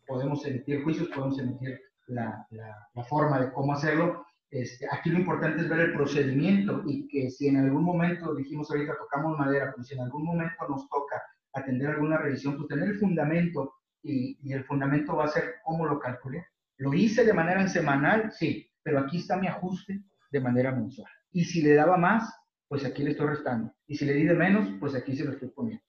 [0.06, 4.26] Podemos emitir juicios, podemos emitir la, la, forma de cómo hacerlo.
[4.50, 8.70] Este, aquí lo importante es ver el procedimiento y que si en algún momento, dijimos
[8.70, 11.22] ahorita, tocamos madera, pues si en algún momento nos toca
[11.52, 15.86] atender alguna revisión, pues tener el fundamento y, y el fundamento va a ser cómo
[15.86, 16.46] lo calculé.
[16.78, 21.10] Lo hice de manera semanal, sí, pero aquí está mi ajuste de manera mensual.
[21.30, 22.32] Y si le daba más,
[22.68, 23.72] pues aquí le estoy restando.
[23.86, 25.84] Y si le di de menos, pues aquí se lo estoy poniendo.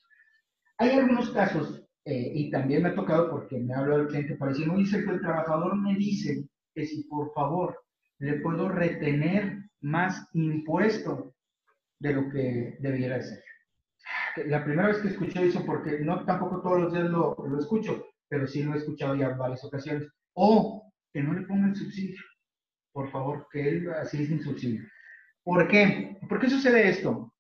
[0.78, 4.36] Hay algunos casos, eh, y también me ha tocado porque me ha hablado el cliente
[4.36, 7.78] para decir, no dice que el trabajador me dice que si por favor
[8.22, 11.34] le puedo retener más impuesto
[12.00, 13.44] de lo que debiera ser.
[14.46, 18.06] La primera vez que escuché eso, porque no tampoco todos los días lo, lo escucho,
[18.30, 20.08] pero sí lo he escuchado ya varias ocasiones.
[20.34, 22.22] O que no le ponga el subsidio,
[22.94, 24.84] por favor, que él así sin subsidio.
[25.44, 26.20] ¿Por qué?
[26.30, 27.34] ¿Por qué sucede esto?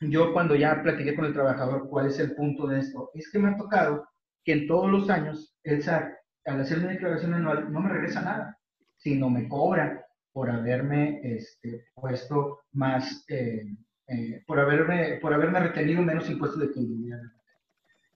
[0.00, 3.38] Yo cuando ya platiqué con el trabajador cuál es el punto de esto, es que
[3.38, 4.08] me ha tocado
[4.42, 6.14] que en todos los años el SAT,
[6.46, 8.58] al hacer mi declaración anual, no me regresa nada,
[8.96, 10.03] sino me cobra
[10.34, 13.64] por haberme este, puesto más, eh,
[14.08, 17.18] eh, por, haberme, por haberme retenido menos impuestos de que debía.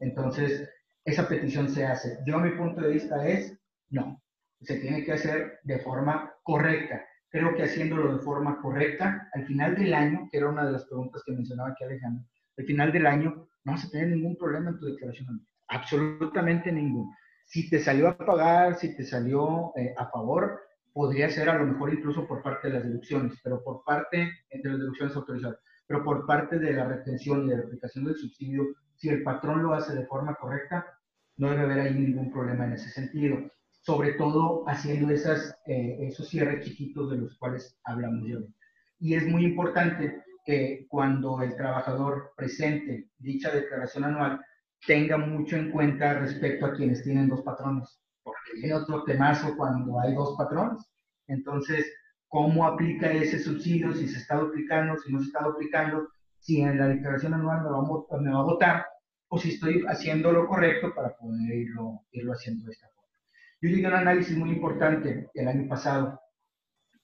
[0.01, 0.69] Entonces,
[1.07, 2.19] esa petición se hace.
[2.27, 3.59] Yo, mi punto de vista es,
[3.89, 4.21] no,
[4.61, 9.77] se tiene que hacer de forma correcta creo que haciéndolo de forma correcta, al final
[9.77, 12.25] del año, que era una de las preguntas que mencionaba aquí Alejandro,
[12.57, 17.15] al final del año no vas a tener ningún problema en tu declaración absolutamente ninguno.
[17.45, 20.61] Si te salió a pagar, si te salió eh, a favor,
[20.99, 24.69] podría ser a lo mejor incluso por parte de las deducciones, pero por parte de
[24.69, 28.65] las deducciones autorizadas, pero por parte de la retención y de la aplicación del subsidio,
[28.97, 30.99] si el patrón lo hace de forma correcta,
[31.37, 33.39] no debe haber ahí ningún problema en ese sentido
[33.81, 38.41] sobre todo haciendo esas, eh, esos cierres chiquitos de los cuales hablamos yo.
[38.99, 44.41] Y es muy importante que cuando el trabajador presente dicha declaración anual
[44.85, 48.01] tenga mucho en cuenta respecto a quienes tienen dos patrones,
[48.55, 50.83] viene otro temazo cuando hay dos patrones.
[51.27, 51.87] Entonces,
[52.29, 53.93] ¿cómo aplica ese subsidio?
[53.93, 57.71] Si se está aplicando, si no se está aplicando, si en la declaración anual me
[57.71, 58.87] va a, me va a votar,
[59.29, 63.09] o si estoy haciendo lo correcto para poder irlo, irlo haciendo de esta forma.
[63.61, 66.21] Yo llegué a un análisis muy importante el año pasado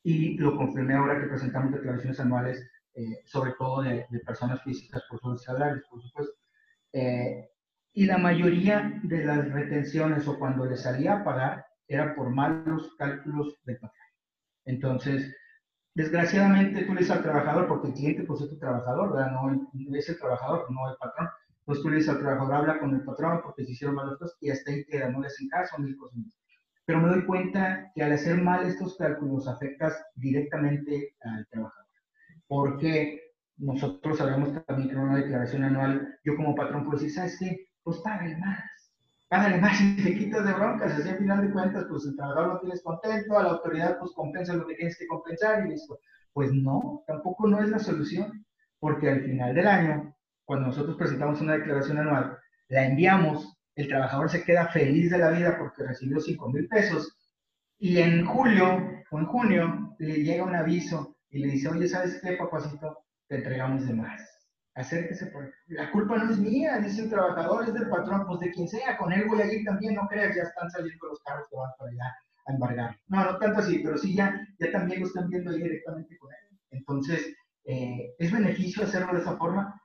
[0.02, 5.20] y lo confirmé ahora que presentamos declaraciones anuales, eh, sobre todo de, personas físicas por
[5.20, 6.34] sus salarios, por supuesto.
[6.92, 7.48] Eh,
[7.94, 12.92] y la mayoría de las retenciones o cuando le salía a pagar era por malos
[12.98, 14.08] cálculos de patrón.
[14.64, 15.32] Entonces,
[15.94, 19.30] desgraciadamente tú le dices al trabajador, porque el cliente pues es tu trabajador, ¿verdad?
[19.30, 21.28] No es el trabajador, no el patrón.
[21.64, 24.36] Pues tú le dices al trabajador, habla con el patrón porque se hicieron malos cosas
[24.40, 26.18] y hasta ahí queda, no le hacen caso, mil cosas
[26.86, 31.88] pero me doy cuenta que al hacer mal estos cálculos afectas directamente al trabajador.
[32.46, 33.20] Porque
[33.56, 37.68] nosotros sabemos también que en una declaración anual, yo como patrón puedo decir, ¿sabes qué?
[37.84, 38.60] Pues págale más.
[39.28, 40.92] Págale más y te quitas de broncas.
[40.92, 44.12] Así al final de cuentas, pues el trabajador lo tienes contento, a la autoridad pues
[44.12, 46.00] compensa lo que tienes que compensar y listo.
[46.32, 48.44] Pues no, tampoco no es la solución.
[48.80, 50.14] Porque al final del año,
[50.44, 52.36] cuando nosotros presentamos una declaración anual,
[52.68, 57.16] la enviamos el trabajador se queda feliz de la vida porque recibió 5 mil pesos
[57.78, 62.20] y en julio o en junio le llega un aviso y le dice, oye, ¿sabes
[62.22, 63.04] qué, papacito?
[63.26, 64.33] Te entregamos de más.
[64.74, 65.52] Acérquese por...
[65.68, 68.96] La culpa no es mía, dice el trabajador, es del patrón, pues de quien sea,
[68.96, 71.70] con él voy a ir también, no creas, ya están saliendo los carros que van
[71.78, 72.16] para allá
[72.46, 73.00] a embargar.
[73.06, 76.30] No, no tanto así, pero sí ya, ya también lo están viendo ahí directamente con
[76.32, 76.58] él.
[76.70, 79.80] Entonces, eh, ¿es beneficio hacerlo de esa forma?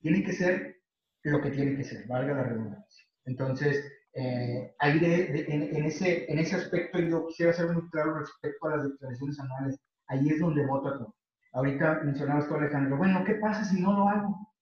[0.00, 0.76] Tiene que ser
[1.22, 3.04] lo que tiene que ser, valga la redundancia.
[3.26, 3.84] Entonces,
[4.14, 8.90] eh, ahí en, ese, en ese aspecto yo quisiera ser muy claro respecto a las
[8.90, 9.78] declaraciones anuales.
[10.08, 11.14] Ahí es donde vota todo.
[11.52, 14.54] Ahorita mencionabas tú, Alejandro, bueno, ¿qué pasa si no lo hago?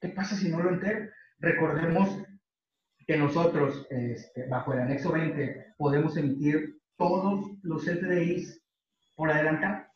[0.00, 1.08] ¿Qué pasa si no lo entero?
[1.38, 2.20] Recordemos
[3.06, 8.60] que nosotros, este, bajo el anexo 20, podemos emitir todos los FDIs
[9.14, 9.88] por adelantar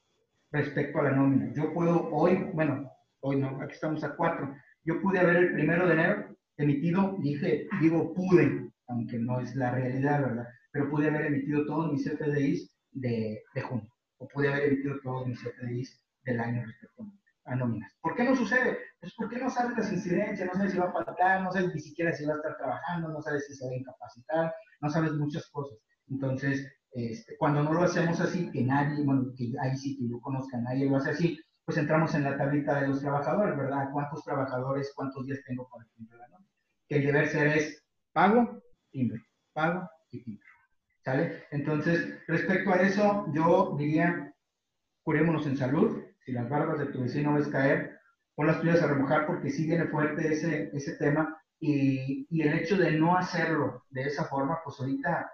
[0.52, 1.52] respecto a la nómina.
[1.52, 5.86] Yo puedo hoy, bueno, hoy no, aquí estamos a 4, yo pude haber el primero
[5.86, 10.48] de enero emitido, dije, digo pude, aunque no es la realidad, ¿verdad?
[10.70, 15.26] Pero pude haber emitido todos mis FDIs de, de junio, o pude haber emitido todos
[15.26, 17.06] mis FDIs del año respecto
[17.44, 17.96] a nóminas.
[18.00, 18.78] ¿Por qué no sucede?
[19.00, 21.80] Pues porque no sabes las incidencias, no sabes si va a faltar, no sabes ni
[21.80, 25.12] siquiera si va a estar trabajando, no sabes si se va a incapacitar, no sabes
[25.12, 25.78] muchas cosas.
[26.08, 30.20] Entonces, este, cuando no lo hacemos así, que nadie, bueno, que ahí sí que yo
[30.20, 33.90] conozca, nadie lo hace así, pues entramos en la tablita de los trabajadores, ¿verdad?
[33.92, 36.50] ¿Cuántos trabajadores, cuántos días tengo para timbre la nómina?
[36.88, 39.20] Que el deber ser es pago, timbre,
[39.52, 40.46] pago y timbre.
[41.04, 41.44] ¿Sale?
[41.52, 44.34] Entonces, respecto a eso, yo diría,
[45.02, 46.02] curémonos en salud.
[46.26, 48.00] Si las barbas de tu vecino ves caer,
[48.34, 51.40] pon las tuyas a remojar porque sí viene fuerte ese, ese tema.
[51.60, 55.30] Y, y el hecho de no hacerlo de esa forma, pues ahorita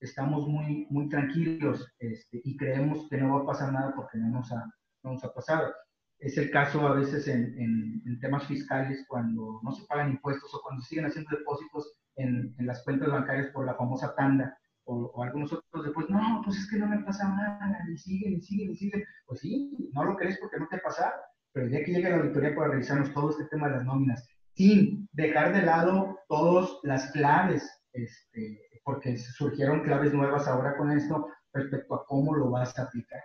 [0.00, 4.28] estamos muy, muy tranquilos este, y creemos que no va a pasar nada porque no
[4.28, 4.62] nos ha,
[5.02, 5.72] no nos ha pasado.
[6.18, 7.58] Es el caso a veces en,
[8.04, 12.66] en, temas fiscales cuando no se pagan impuestos o cuando siguen haciendo depósitos en, en
[12.66, 16.70] las cuentas bancarias por la famosa tanda o, o, algunos otros después, no, pues es
[16.70, 19.04] que no me pasa nada, y siguen, y siguen, y siguen.
[19.26, 21.12] Pues sí, no lo crees porque no te pasa,
[21.52, 24.28] pero el día que llegue la auditoría para revisarnos todo este tema de las nóminas,
[24.52, 31.28] sin dejar de lado todas las claves, este, porque surgieron claves nuevas ahora con esto
[31.52, 33.22] respecto a cómo lo vas a aplicar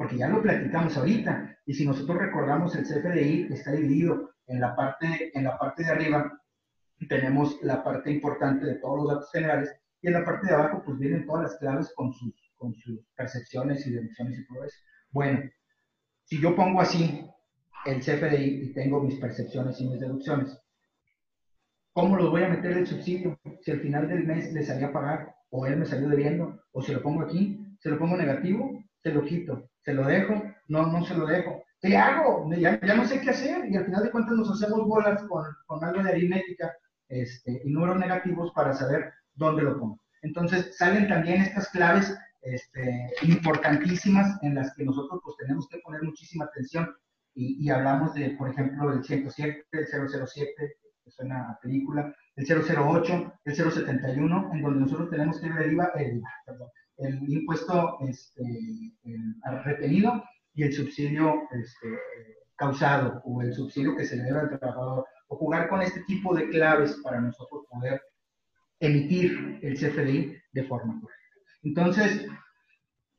[0.00, 4.74] porque ya lo platicamos ahorita, y si nosotros recordamos el CFDI está dividido en la
[4.74, 6.40] parte, en la parte de arriba,
[7.06, 9.70] tenemos la parte importante de todos los datos generales,
[10.02, 13.00] y en la parte de abajo pues vienen todas las claves con sus, con sus
[13.14, 14.76] percepciones y deducciones y todo eso.
[15.10, 15.40] Bueno,
[16.24, 17.26] si yo pongo así
[17.86, 20.58] el CFDI y tengo mis percepciones y mis deducciones,
[21.92, 23.38] ¿cómo los voy a meter el subsidio?
[23.62, 26.82] Si al final del mes le salía a pagar, o él me salió debiendo, o
[26.82, 29.68] si lo pongo aquí, se lo pongo negativo, se lo quito.
[29.82, 30.42] ¿Se lo dejo?
[30.68, 31.64] No, no se lo dejo.
[31.80, 32.48] ¿Qué hago?
[32.54, 35.44] Ya, ya no sé qué hacer y al final de cuentas nos hacemos bolas con,
[35.66, 36.72] con algo de aritmética
[37.08, 40.00] este, y números negativos para saber dónde lo pongo.
[40.22, 46.02] Entonces salen también estas claves este, importantísimas en las que nosotros pues tenemos que poner
[46.02, 46.94] muchísima atención
[47.34, 50.54] y, y hablamos de, por ejemplo, del 107, el 007,
[51.04, 55.72] que suena a película, el 008, el 071, en donde nosotros tenemos que ver el
[55.72, 56.68] IVA, el, perdón,
[56.98, 58.42] el impuesto este,
[59.64, 60.22] retenido
[60.54, 61.88] y el subsidio este,
[62.56, 66.34] causado o el subsidio que se le debe al trabajador, o jugar con este tipo
[66.34, 68.02] de claves para nosotros poder
[68.80, 71.20] emitir el CFDI de forma correcta.
[71.62, 72.26] Entonces,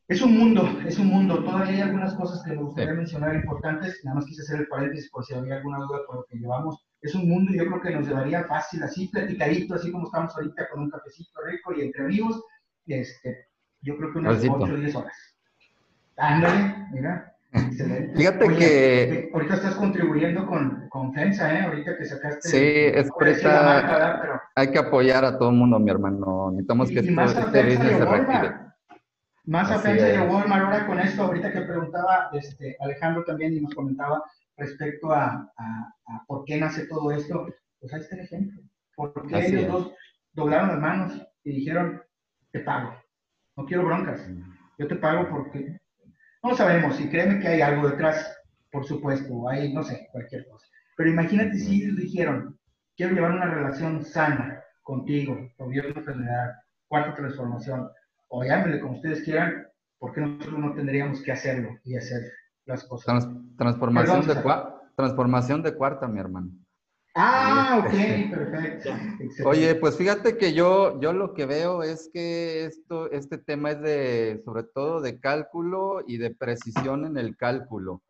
[0.07, 1.41] es un mundo, es un mundo.
[1.43, 4.01] Todavía hay algunas cosas que me gustaría mencionar importantes.
[4.03, 6.85] Nada más quise hacer el paréntesis por si había alguna duda por lo que llevamos.
[7.01, 10.35] Es un mundo y yo creo que nos llevaría fácil, así platicadito, así como estamos
[10.35, 12.43] ahorita con un cafecito rico y entre amigos,
[12.85, 13.47] este,
[13.81, 15.15] yo creo que unas 8 o 10 horas.
[16.17, 17.30] Ándale, mira.
[17.51, 18.15] Excelente.
[18.15, 19.29] Fíjate que...
[19.33, 21.61] Ahorita estás contribuyendo con, con FEMSA, ¿eh?
[21.63, 22.47] Ahorita que sacaste...
[22.47, 23.27] Sí, es por.
[24.55, 26.51] Hay que apoyar a todo el mundo, mi hermano.
[26.51, 28.55] Necesitamos que y este, este business se reactive.
[29.45, 33.53] Más a FEMSA y a Walmart ahora con esto, ahorita que preguntaba este, Alejandro también
[33.53, 34.23] y nos comentaba
[34.57, 37.47] respecto a, a, a, por qué nace todo esto,
[37.79, 38.61] pues ahí está el ejemplo.
[38.95, 39.93] Porque ellos dos
[40.33, 42.01] doblaron las manos y dijeron,
[42.51, 42.93] te pago
[43.55, 44.27] no quiero broncas.
[44.77, 45.79] Yo te pago porque
[46.43, 48.37] no sabemos, y créeme que hay algo detrás,
[48.71, 50.65] por supuesto, hay, no sé, cualquier cosa.
[50.97, 52.59] Pero imagínate si ellos dijeron,
[52.95, 56.53] quiero llevar una relación sana contigo, gobierno federal,
[56.87, 57.89] cuarta transformación,
[58.29, 59.67] o llámenle como ustedes quieran,
[59.99, 62.21] porque nosotros no tendríamos que hacerlo y hacer
[62.65, 63.27] las cosas.
[63.57, 64.35] transformación, de
[64.95, 66.51] transformación de cuarta, mi hermano.
[67.15, 67.91] Ah, ok,
[68.31, 68.89] perfecto.
[69.45, 73.81] Oye, pues fíjate que yo, yo lo que veo es que esto, este tema es
[73.81, 78.01] de, sobre todo de cálculo y de precisión en el cálculo.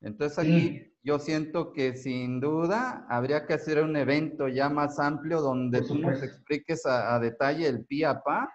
[0.00, 5.40] Entonces aquí yo siento que sin duda habría que hacer un evento ya más amplio
[5.40, 8.52] donde tú nos expliques a, detalle el pi a pa,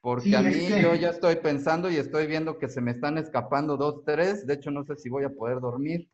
[0.00, 3.76] porque a mí yo ya estoy pensando y estoy viendo que se me están escapando
[3.76, 6.08] dos, tres, de hecho no sé si voy a poder dormir.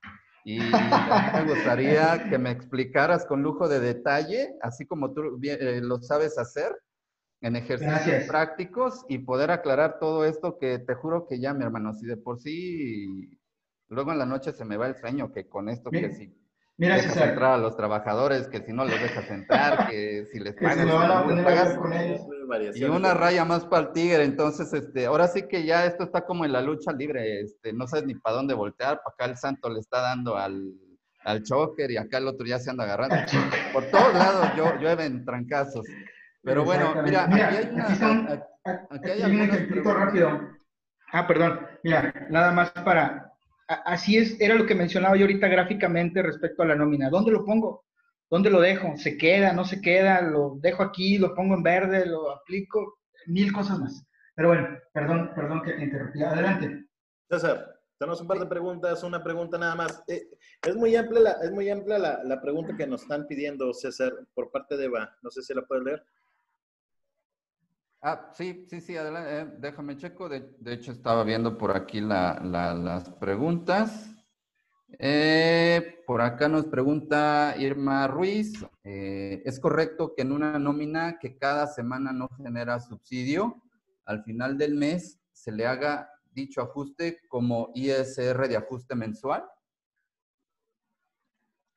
[0.46, 6.00] Y me gustaría que me explicaras con lujo de detalle, así como tú eh, lo
[6.00, 6.70] sabes hacer,
[7.40, 11.92] en ejercicios prácticos y poder aclarar todo esto que te juro que ya, mi hermano,
[11.94, 13.36] si de por sí,
[13.88, 16.32] luego en la noche se me va el sueño, que con esto que sí
[16.78, 20.54] Mira, dejas entrar a los trabajadores, que si no los dejas entrar, que si les
[20.54, 22.76] pagas, con ellos.
[22.76, 26.26] Y una raya más para el tigre, entonces, este, ahora sí que ya esto está
[26.26, 29.36] como en la lucha libre, este, no sabes ni para dónde voltear, para acá el
[29.36, 30.74] santo le está dando al,
[31.24, 33.16] al choker y acá el otro ya se anda agarrando.
[33.72, 35.84] Por todos lados yo, llueven trancazos.
[36.42, 38.46] Pero bueno, mira, aquí hay una...
[38.90, 40.40] Aquí, hay un ejemplito rápido.
[41.12, 41.66] Ah, perdón.
[41.82, 43.32] Mira, nada más para,
[43.68, 47.10] así es, era lo que mencionaba yo ahorita gráficamente respecto a la nómina.
[47.10, 47.84] ¿Dónde lo pongo?
[48.30, 48.96] ¿Dónde lo dejo?
[48.96, 49.52] ¿Se queda?
[49.52, 50.20] ¿No se queda?
[50.20, 51.18] ¿Lo dejo aquí?
[51.18, 52.06] ¿Lo pongo en verde?
[52.06, 52.98] ¿Lo aplico?
[53.26, 54.04] Mil cosas más.
[54.34, 56.22] Pero bueno, perdón, perdón que te interrumpí.
[56.22, 56.86] Adelante.
[57.28, 60.02] César, tenemos un par de preguntas, una pregunta nada más.
[60.08, 60.28] Eh,
[60.62, 64.12] es muy amplia, la, es muy amplia la, la, pregunta que nos están pidiendo, César,
[64.34, 65.16] por parte de Eva.
[65.22, 66.04] No sé si la puedes leer.
[68.02, 70.28] Ah, sí, sí, sí, adelante, eh, déjame checo.
[70.28, 74.16] De, hecho, estaba viendo por aquí la, las preguntas.
[74.98, 81.36] Eh, por acá nos pregunta Irma Ruiz, eh, ¿es correcto que en una nómina que
[81.36, 83.62] cada semana no genera subsidio,
[84.04, 89.44] al final del mes se le haga dicho ajuste como ISR de ajuste mensual?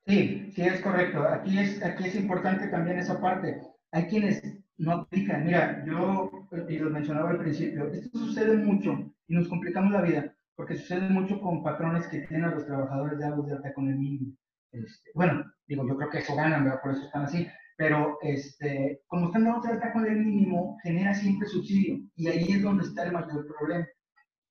[0.06, 1.22] Sí, sí es correcto.
[1.22, 3.60] Aquí es, aquí es importante también esa parte.
[3.92, 4.42] Hay quienes
[4.80, 5.44] no aplican.
[5.44, 6.30] Mira, yo,
[6.68, 11.08] y lo mencionaba al principio, esto sucede mucho y nos complicamos la vida, porque sucede
[11.08, 14.32] mucho con patrones que tienen a los trabajadores de algo de alta con el mínimo.
[14.72, 16.80] Este, bueno, digo, yo creo que eso ganan, ¿verdad?
[16.82, 17.46] Por eso están así.
[17.76, 22.00] Pero este, como están de alta con el mínimo, genera siempre subsidio.
[22.14, 23.86] Y ahí es donde está el mayor problema.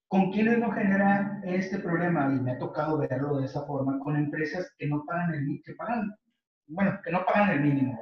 [0.08, 2.34] ¿Con quiénes no genera este problema?
[2.34, 5.74] Y me ha tocado verlo de esa forma, con empresas que no pagan el que
[5.74, 6.12] pagan,
[6.68, 8.00] bueno, que no pagan el mínimo.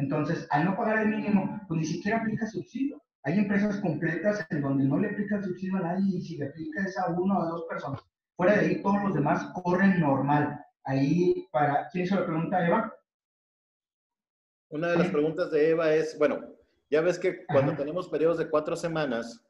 [0.00, 3.02] Entonces, al no pagar el mínimo, pues ni siquiera aplica subsidio.
[3.22, 6.46] Hay empresas completas en donde no le aplica el subsidio a nadie y si le
[6.46, 8.00] aplica es a uno o a dos personas.
[8.34, 10.58] Fuera de ahí, todos los demás corren normal.
[10.84, 12.94] Ahí, para, ¿quién se lo pregunta, Eva?
[14.70, 16.40] Una de las preguntas de Eva es, bueno,
[16.88, 19.44] ya ves que cuando tenemos periodos de cuatro semanas,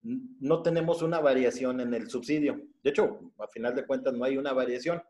[0.00, 2.62] no tenemos una variación en el subsidio.
[2.82, 5.02] De hecho, a final de cuentas no hay una variación.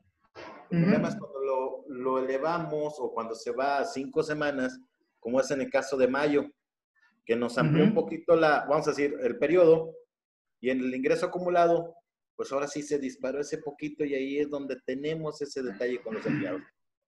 [0.70, 4.78] El problema es cuando lo, lo, elevamos o cuando se va a cinco semanas,
[5.20, 6.44] como es en el caso de mayo,
[7.24, 9.94] que nos amplió un poquito la, vamos a decir, el periodo
[10.60, 11.96] y en el ingreso acumulado,
[12.36, 16.14] pues ahora sí se disparó ese poquito y ahí es donde tenemos ese detalle con
[16.14, 16.62] los empleados.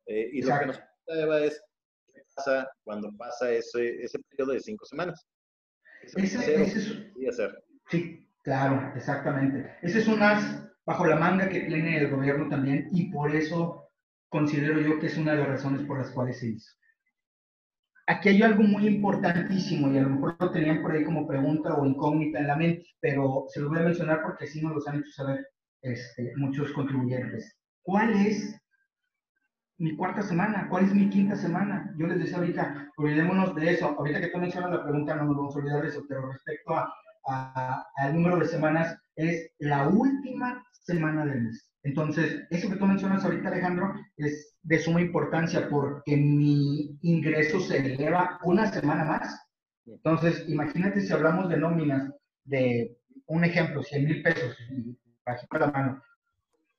[0.07, 1.63] Eh, y lo que nos pregunta Eva es,
[2.15, 5.27] ¿qué pasa cuando pasa ese, ese periodo de cinco semanas?
[6.03, 7.53] Ese, ese, ese es,
[7.89, 9.77] Sí, claro, exactamente.
[9.83, 13.91] Ese es un as bajo la manga que tiene el gobierno también y por eso
[14.29, 16.71] considero yo que es una de las razones por las cuales se hizo.
[18.07, 21.75] Aquí hay algo muy importantísimo y a lo mejor lo tenían por ahí como pregunta
[21.75, 24.87] o incógnita en la mente, pero se lo voy a mencionar porque sí nos los
[24.87, 25.45] han hecho saber
[25.83, 27.57] este, muchos contribuyentes.
[27.83, 28.57] ¿Cuál es
[29.79, 30.69] mi cuarta semana?
[30.71, 31.93] ¿Cuál es mi quinta semana?
[31.99, 33.97] Yo les decía ahorita, olvidémonos de eso.
[33.99, 36.75] Ahorita que tú mencionas la pregunta, no nos vamos a olvidar de eso, pero respecto
[36.75, 36.93] a
[37.97, 41.71] al número de semanas es la última semana del mes.
[41.83, 47.79] Entonces, eso que tú mencionas ahorita, Alejandro, es de suma importancia porque mi ingreso se
[47.79, 49.41] eleva una semana más.
[49.87, 52.13] Entonces, imagínate si hablamos de nóminas
[52.45, 52.97] de,
[53.27, 54.57] un ejemplo, 100 mil pesos,
[55.25, 56.03] bajita la mano,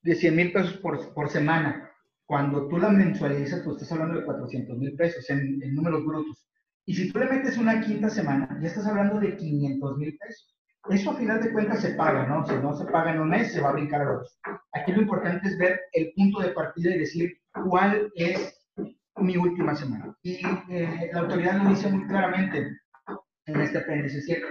[0.02, 1.90] de 100 mil pesos por, por, semana.
[2.26, 6.46] Cuando tú la mensualizas, tú estás hablando de 400 mil pesos en, en números brutos.
[6.86, 10.57] Y si tú le metes una quinta semana, ya estás hablando de 500 mil pesos.
[10.90, 12.46] Eso a final de cuentas se paga, ¿no?
[12.46, 14.40] Si no se paga en un mes, se va a brincar a dos.
[14.74, 18.58] Aquí lo importante es ver el punto de partida y decir cuál es
[19.18, 20.16] mi última semana.
[20.22, 22.70] Y eh, la autoridad lo dice muy claramente
[23.46, 24.42] en este apéndice, es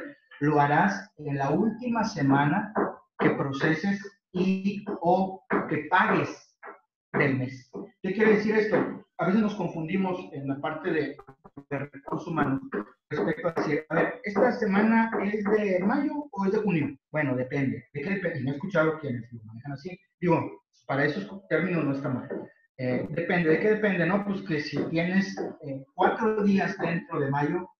[0.40, 2.72] lo harás en la última semana
[3.18, 4.00] que proceses
[4.32, 6.56] y o que pagues
[7.12, 7.70] del mes.
[8.02, 9.05] ¿Qué quiere decir esto?
[9.18, 11.16] A veces nos confundimos en la parte de
[11.70, 12.60] recursos humanos
[13.08, 16.98] respecto a decir, a ver, ¿esta semana es de mayo o es de junio?
[17.10, 17.84] Bueno, depende.
[17.94, 18.42] ¿De qué depende?
[18.42, 19.98] No he escuchado quienes lo manejan así.
[20.20, 22.28] Digo, para esos términos no está mal.
[22.76, 24.04] Eh, depende, ¿de qué depende?
[24.04, 27.70] No, pues que si tienes eh, cuatro días dentro de mayo,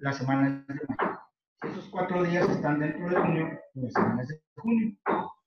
[0.00, 1.18] la semana es de mayo.
[1.60, 4.96] Si esos cuatro días están dentro de junio, la semana es de junio.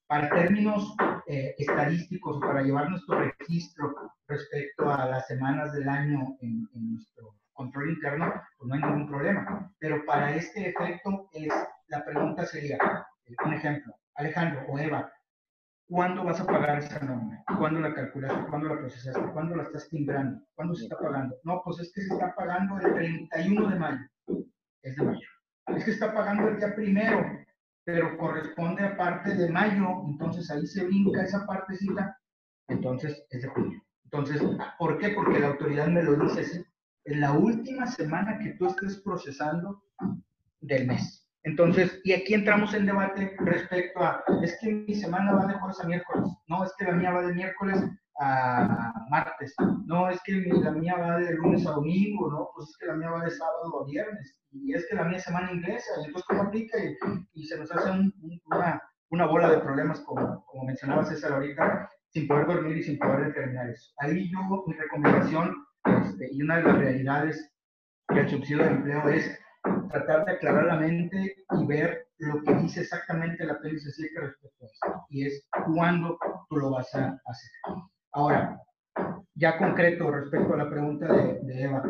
[0.09, 0.95] Para términos
[1.27, 3.93] eh, estadísticos para llevar nuestro registro
[4.27, 9.07] respecto a las semanas del año en, en nuestro control interno, pues no hay ningún
[9.07, 9.71] problema.
[9.77, 11.53] Pero para este efecto, es,
[11.89, 12.79] la pregunta sería,
[13.45, 15.11] un ejemplo, Alejandro o Eva,
[15.87, 17.43] ¿cuándo vas a pagar esa nómina?
[17.59, 18.49] ¿Cuándo la calculaste?
[18.49, 19.31] ¿Cuándo la procesaste?
[19.31, 20.41] ¿Cuándo la estás timbrando?
[20.55, 21.35] ¿Cuándo se está pagando?
[21.43, 24.09] No, pues es que se está pagando el 31 de mayo.
[24.81, 25.27] Es de mayo.
[25.67, 27.38] Es que está pagando el día primero,
[27.83, 32.17] pero corresponde a parte de mayo, entonces ahí se brinca esa partecita,
[32.67, 33.81] entonces es de junio.
[34.03, 34.41] Entonces,
[34.77, 35.09] ¿por qué?
[35.09, 36.65] Porque la autoridad me lo dice así
[37.05, 39.83] en la última semana que tú estés procesando
[40.61, 41.27] del mes.
[41.43, 45.79] Entonces, y aquí entramos en debate respecto a, es que mi semana va de jueves
[45.79, 47.83] a miércoles, no, es que la mía va de miércoles
[48.19, 49.55] a martes,
[49.85, 52.95] no, es que la mía va de lunes a domingo, no, pues es que la
[52.95, 56.25] mía va de sábado a viernes, y es que la mía semana ingresa, y entonces
[56.27, 56.77] cómo aplica,
[57.33, 57.91] y, se nos hace
[59.09, 63.27] una, bola de problemas, como, como mencionaba César ahorita, sin poder dormir y sin poder
[63.27, 63.91] determinar eso.
[63.99, 65.55] Ahí yo, mi recomendación
[65.85, 67.51] este, y una de las realidades
[68.09, 69.39] del subsidio de empleo es
[69.89, 74.67] tratar de aclarar la mente y ver lo que dice exactamente la 7 respecto a
[74.67, 76.17] esto, y es cuándo
[76.49, 77.51] tú lo vas a hacer.
[78.11, 78.59] Ahora,
[79.35, 81.83] ya concreto respecto a la pregunta de, Eva,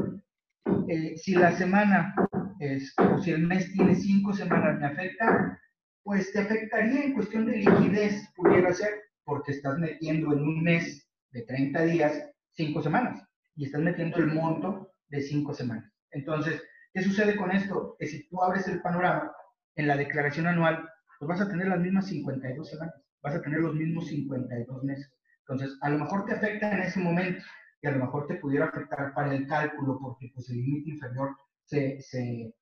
[0.87, 2.13] eh, si la semana
[2.59, 5.59] es, o si el mes tiene cinco semanas, ¿me afecta?
[6.03, 8.89] Pues te afectaría en cuestión de liquidez, pudiera ser,
[9.23, 13.23] porque estás metiendo en un mes de 30 días, 5 semanas,
[13.55, 15.91] y estás metiendo el monto de 5 semanas.
[16.11, 16.61] Entonces,
[16.93, 17.95] ¿qué sucede con esto?
[17.99, 19.31] Que si tú abres el panorama
[19.75, 20.89] en la declaración anual,
[21.19, 25.13] pues vas a tener las mismas 52 semanas, vas a tener los mismos 52 meses.
[25.49, 27.43] Entonces, a lo mejor te afecta en ese momento
[27.81, 31.35] y a lo mejor te pudiera afectar para el cálculo porque pues el límite inferior
[31.63, 32.53] se, se,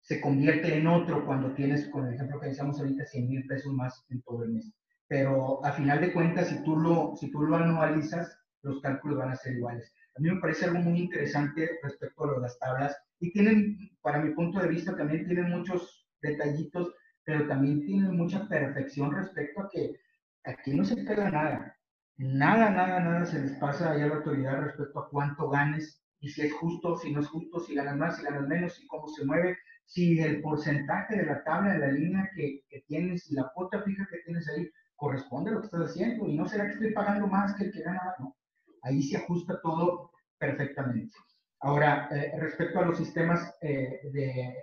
[0.00, 3.74] se, convierte en otro cuando tienes, con el ejemplo que decíamos ahorita, 100 mil pesos
[3.74, 4.72] más en todo el mes.
[5.06, 9.32] Pero a final de cuentas, si tú, lo, si tú lo anualizas, los cálculos van
[9.32, 9.92] a ser iguales.
[10.16, 14.32] A mí me parece algo muy interesante respecto a las tablas y tienen, para mi
[14.32, 20.00] punto de vista, también tienen muchos detallitos, pero también tienen mucha perfección respecto a que
[20.44, 21.76] aquí no se pega nada.
[22.20, 26.28] Nada, nada, nada se les pasa ahí a la autoridad respecto a cuánto ganes y
[26.28, 29.08] si es justo, si no es justo, si ganas más, si ganas menos, y cómo
[29.08, 29.56] se mueve,
[29.86, 34.06] si el porcentaje de la tabla, de la línea que, tienes y la cuota fija
[34.10, 37.26] que tienes ahí corresponde a lo que estás haciendo y no será que estoy pagando
[37.26, 38.36] más que el que gana más, no.
[38.82, 41.16] Ahí se ajusta todo perfectamente.
[41.60, 44.56] Ahora, eh, respecto a los sistemas eh, de,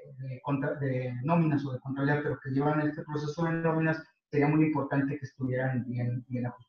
[0.79, 3.99] de, nóminas o de contabilidad, pero que llevan este proceso de nóminas,
[4.29, 6.66] sería muy importante que estuvieran bien, bien ajustados.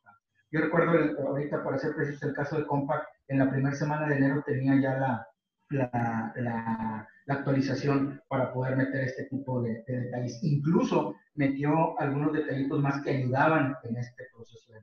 [0.51, 4.16] Yo recuerdo ahorita, para hacer preciso el caso de Compact, en la primera semana de
[4.16, 5.26] enero tenía ya
[5.70, 10.42] la, actualización para poder meter este tipo de, de, detalles.
[10.42, 14.80] Incluso metió algunos detallitos más que ayudaban en este proceso de.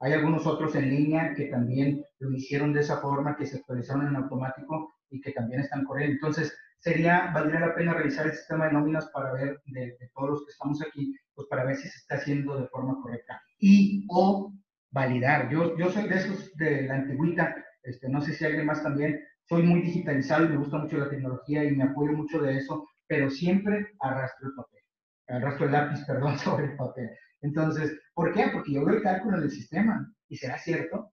[0.00, 4.08] Hay algunos otros en línea que también lo hicieron de esa forma, que se actualizaron
[4.08, 6.14] en automático y que también están corriendo.
[6.14, 10.44] Entonces, sería, valdría la pena revisar el sistema de nóminas para ver, de, todos los
[10.44, 13.40] que estamos aquí, pues para ver si se está haciendo de forma correcta.
[13.58, 14.52] Y o
[14.90, 15.50] validar.
[15.50, 19.20] Yo, yo soy de esos de la antigüita, este, no sé si alguien más también,
[19.48, 22.88] soy muy digitalizado y me gusta mucho la tecnología y me apoyo mucho de eso,
[23.06, 24.80] pero siempre arrastro el papel,
[25.28, 27.10] arrastro el lápiz, perdón, sobre el papel.
[27.42, 28.48] Entonces, ¿por qué?
[28.52, 31.12] Porque yo veo el cálculo del sistema y será cierto.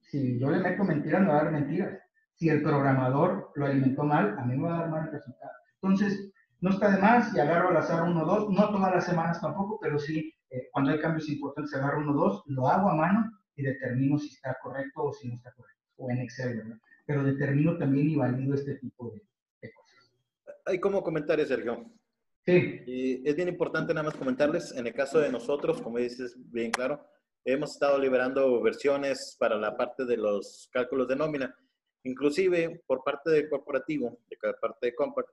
[0.00, 1.98] Si yo le meto mentiras, me va a dar mentiras.
[2.36, 5.52] Si el programador lo alimentó mal, a mí me va a dar mal el resultado.
[5.82, 9.04] Entonces, no está de más y agarro al azar uno o dos, no todas las
[9.04, 12.88] semanas tampoco, pero sí, eh, cuando hay cambios importantes, agarro uno o dos, lo hago
[12.88, 16.58] a mano y determino si está correcto o si no está correcto, o en Excel,
[16.58, 16.78] ¿verdad?
[17.06, 19.20] Pero determino también y valido este tipo de,
[19.60, 20.12] de cosas.
[20.66, 21.90] Hay como comentarios, Sergio.
[22.46, 22.82] Sí.
[22.86, 26.70] Y es bien importante nada más comentarles, en el caso de nosotros, como dices bien
[26.70, 27.04] claro,
[27.44, 31.54] hemos estado liberando versiones para la parte de los cálculos de nómina.
[32.04, 35.30] Inclusive por parte del corporativo, de cada parte de Compact,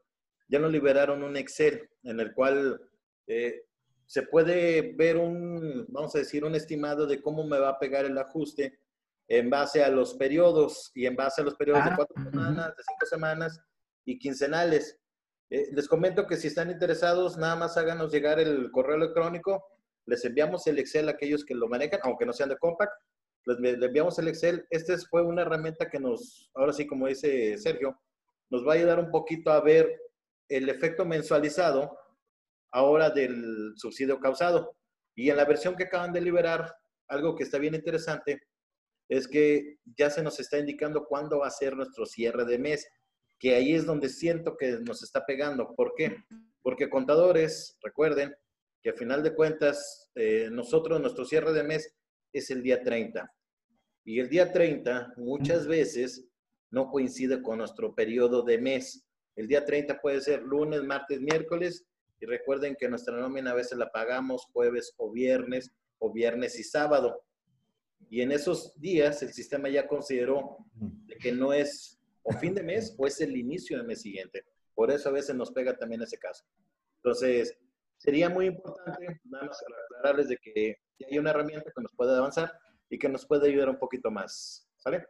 [0.48, 2.82] ya nos liberaron un Excel en el cual
[3.28, 3.66] eh,
[4.12, 8.04] se puede ver un, vamos a decir, un estimado de cómo me va a pegar
[8.04, 8.78] el ajuste
[9.30, 12.76] en base a los periodos y en base a los periodos de ah, cuatro semanas,
[12.76, 13.62] de cinco semanas
[14.04, 15.00] y quincenales.
[15.50, 19.64] Eh, les comento que si están interesados, nada más háganos llegar el correo electrónico.
[20.06, 22.92] Les enviamos el Excel a aquellos que lo manejan, aunque no sean de Compact.
[23.46, 24.68] Les, enviamos el Excel.
[24.72, 27.98] Esta fue una herramienta que nos, ahora sí, como dice Sergio,
[28.50, 30.02] nos va a ayudar un poquito a ver
[30.50, 31.98] el efecto mensualizado
[32.72, 34.76] ahora del subsidio causado.
[35.16, 36.74] Y en la versión que acaban de liberar,
[37.08, 38.42] algo que está bien interesante
[39.10, 42.88] es que ya se nos está indicando cuándo va a ser nuestro cierre de mes
[43.42, 45.74] que ahí es donde siento que nos está pegando.
[45.76, 46.16] ¿Por qué?
[46.62, 48.36] Porque contadores, recuerden
[48.84, 51.92] que a final de cuentas, eh, nosotros, nuestro cierre de mes
[52.32, 53.34] es el día 30.
[54.06, 56.30] Y el día 30 muchas veces
[56.70, 59.08] no coincide con nuestro periodo de mes.
[59.36, 61.88] El día 30 puede ser lunes, martes, miércoles.
[62.22, 66.64] Y recuerden que nuestra nómina a veces la pagamos jueves o viernes o viernes y
[66.64, 67.24] sábado.
[68.10, 70.58] Y en esos días el sistema ya consideró
[71.20, 74.46] que no es o fin de mes o es el inicio del mes siguiente.
[74.76, 76.46] Por eso a veces nos pega también ese caso.
[76.98, 77.58] Entonces,
[77.98, 80.78] sería muy importante nada más aclararles de que
[81.10, 82.54] hay una herramienta que nos puede avanzar
[82.90, 84.70] y que nos puede ayudar un poquito más.
[84.78, 85.08] ¿Sale?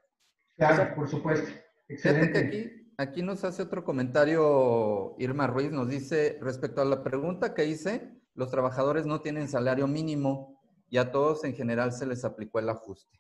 [0.56, 1.52] Claro, por supuesto.
[1.90, 2.40] Excelente.
[2.40, 7.66] Aquí, aquí nos hace otro comentario Irma Ruiz, nos dice, respecto a la pregunta que
[7.66, 12.60] hice, los trabajadores no tienen salario mínimo y a todos en general se les aplicó
[12.60, 13.20] el ajuste.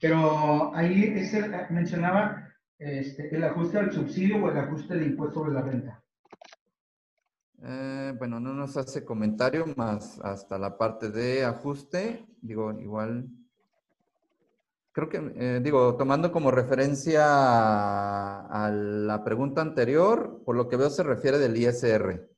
[0.00, 2.48] Pero ahí ese, mencionaba
[2.78, 6.02] este, el ajuste al subsidio o el ajuste del impuesto sobre la renta.
[7.62, 12.24] Eh, bueno, no nos hace comentario más hasta la parte de ajuste.
[12.40, 13.28] Digo, igual.
[14.92, 20.90] Creo que, eh, digo, tomando como referencia a, la pregunta anterior, por lo que veo
[20.90, 22.28] se refiere del ISR.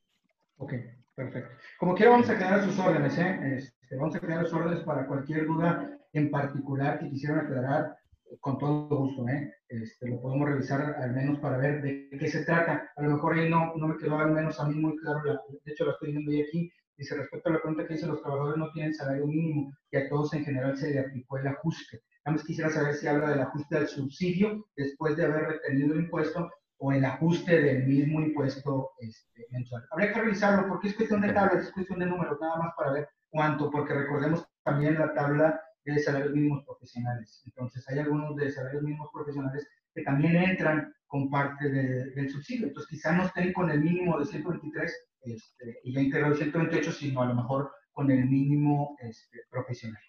[0.57, 0.73] Ok,
[1.15, 1.49] perfecto.
[1.79, 3.57] Como quiera, vamos a quedar a sus órdenes, ¿eh?
[3.57, 7.95] Este, vamos a quedar a sus órdenes para cualquier duda en particular que quisieran aclarar
[8.39, 9.51] con todo gusto, ¿eh?
[9.67, 12.91] Este, lo podemos revisar al menos para ver de qué se trata.
[12.95, 15.71] A lo mejor ahí no, no me quedó al menos a mí muy claro, de
[15.71, 18.57] hecho la estoy viendo ahí aquí, Dice, respecto a la pregunta que dice, los trabajadores
[18.57, 22.01] no tienen salario mínimo y a todos en general se le aplicó el ajuste.
[22.25, 26.01] Nada más quisiera saber si habla del ajuste del subsidio después de haber retenido el
[26.01, 29.85] impuesto o el ajuste del mismo impuesto este, mensual.
[29.91, 32.91] Habría que revisarlo porque es cuestión de tablas, es cuestión de números, nada más para
[32.93, 37.41] ver cuánto, porque recordemos también la tabla de salarios mínimos profesionales.
[37.45, 42.67] Entonces, hay algunos de salarios mínimos profesionales que también entran con parte del subsidio.
[42.67, 47.21] Entonces, quizá no estén con el mínimo de 123 este, y ya integrado 128, sino
[47.21, 50.01] a lo mejor con el mínimo este, profesional.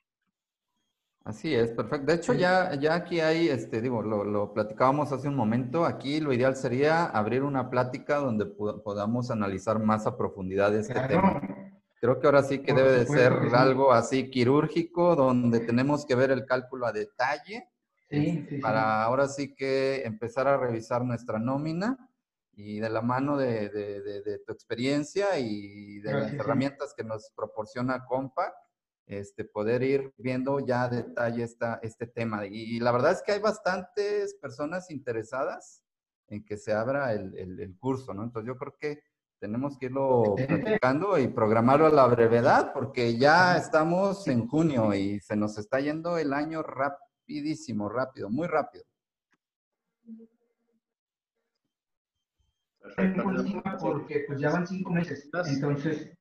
[1.25, 2.07] Así es, perfecto.
[2.07, 5.87] De hecho, ya, ya aquí hay, este, digo, lo, lo, platicábamos hace un momento.
[5.87, 11.41] Aquí lo ideal sería abrir una plática donde podamos analizar más a profundidad este tema.
[11.99, 16.31] Creo que ahora sí que debe de ser algo así quirúrgico, donde tenemos que ver
[16.31, 17.70] el cálculo a detalle.
[18.11, 22.11] Sí, sí, para ahora sí que empezar a revisar nuestra nómina
[22.53, 27.33] y de la mano de, de, de, tu experiencia y de las herramientas que nos
[27.35, 28.55] proporciona Compact,
[29.07, 32.47] este, poder ir viendo ya a detalle esta, este tema.
[32.47, 35.83] Y, la verdad es que hay bastantes personas interesadas
[36.29, 38.25] en que se abra el, el, curso, ¿no?
[38.25, 39.03] Entonces yo creo que
[39.39, 45.21] tenemos que irlo platicando y programarlo a la brevedad porque ya estamos en junio y
[45.21, 48.85] se nos está yendo el año rapidísimo, rápido, muy rápido.
[53.81, 56.17] Porque pues ya van cinco meses, entonces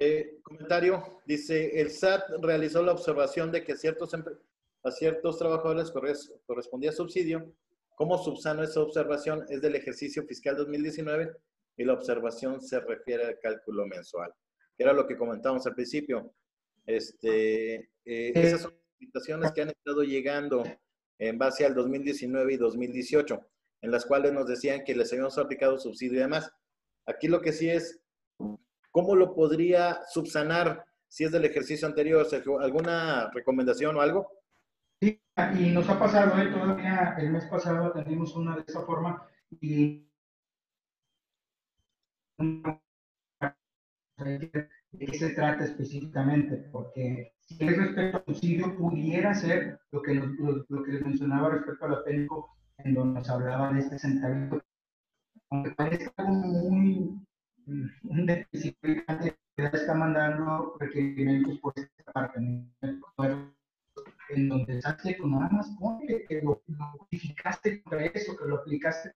[0.00, 4.12] eh, comentario, dice, el SAT realizó la observación de que ciertos
[4.86, 5.92] a ciertos trabajadores
[6.46, 7.52] correspondía subsidio.
[7.96, 9.44] ¿Cómo subsano esa observación?
[9.48, 11.32] Es del ejercicio fiscal 2019
[11.76, 14.32] y la observación se refiere al cálculo mensual,
[14.76, 16.32] que era lo que comentábamos al principio.
[16.84, 20.62] Este, eh, esas son invitaciones que han estado llegando
[21.18, 23.40] en base al 2019 y 2018,
[23.82, 26.50] en las cuales nos decían que les habíamos aplicado subsidio y demás.
[27.06, 28.00] Aquí lo que sí es
[28.96, 32.58] ¿Cómo lo podría subsanar si es del ejercicio anterior, Sergio?
[32.60, 34.26] ¿Alguna recomendación o algo?
[34.98, 35.20] Sí,
[35.58, 36.46] y nos ha pasado, ¿eh?
[36.46, 40.08] todavía el mes pasado atendimos una de esa forma y
[44.16, 50.14] de qué se trata específicamente, porque si es respecto al subsidio, pudiera ser lo que,
[50.14, 54.64] lo, que les mencionaba respecto a la técnico, en donde nos hablaba de este centavito,
[55.50, 57.26] aunque parece algo muy
[57.66, 65.70] un déficit que está mandando requerimientos por esta parte, en donde saque con nada más
[65.78, 69.14] pone que lo, modificaste contra eso, que lo aplicaste,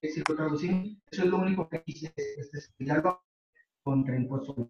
[0.00, 3.22] que si lo traducimos, eso es lo único que hice, es estudiarlo
[3.82, 4.68] contra impuestos.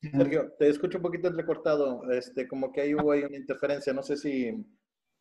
[0.00, 4.02] Sergio, te escucho un poquito entrecortado, este, como que ahí hubo ahí una interferencia, no
[4.02, 4.66] sé si,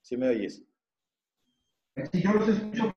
[0.01, 0.63] si me oyes.
[2.11, 2.93] Si yo los escucho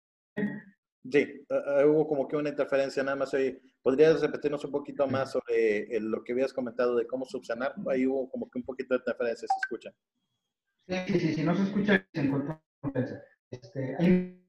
[1.11, 3.61] Sí, eh, eh, hubo como que una interferencia nada más hoy.
[3.83, 7.75] ¿Podrías repetirnos un poquito más sobre lo que habías comentado de cómo subsanar?
[7.89, 9.93] Ahí hubo como que un poquito de interferencia, ¿se escucha?
[10.89, 12.63] Sí, sí, sí, si no se escucha, se encuentra
[13.51, 14.43] este, hay...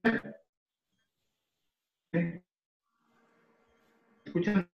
[4.25, 4.69] ¿Escuchan?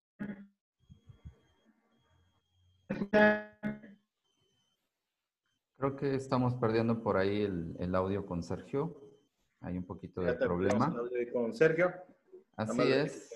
[5.78, 9.03] Creo que estamos perdiendo por ahí el, el audio con Sergio.
[9.64, 10.94] Hay un poquito de problema.
[11.32, 11.92] Con Sergio.
[12.56, 13.30] Así es.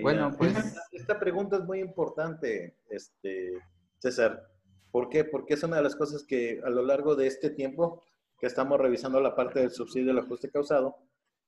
[0.00, 0.54] Bueno, pues...
[0.92, 3.52] Esta pregunta es muy importante, este,
[3.98, 4.48] César.
[4.90, 5.24] ¿Por qué?
[5.24, 8.02] Porque es una de las cosas que a lo largo de este tiempo
[8.38, 10.96] que estamos revisando la parte del subsidio del ajuste causado,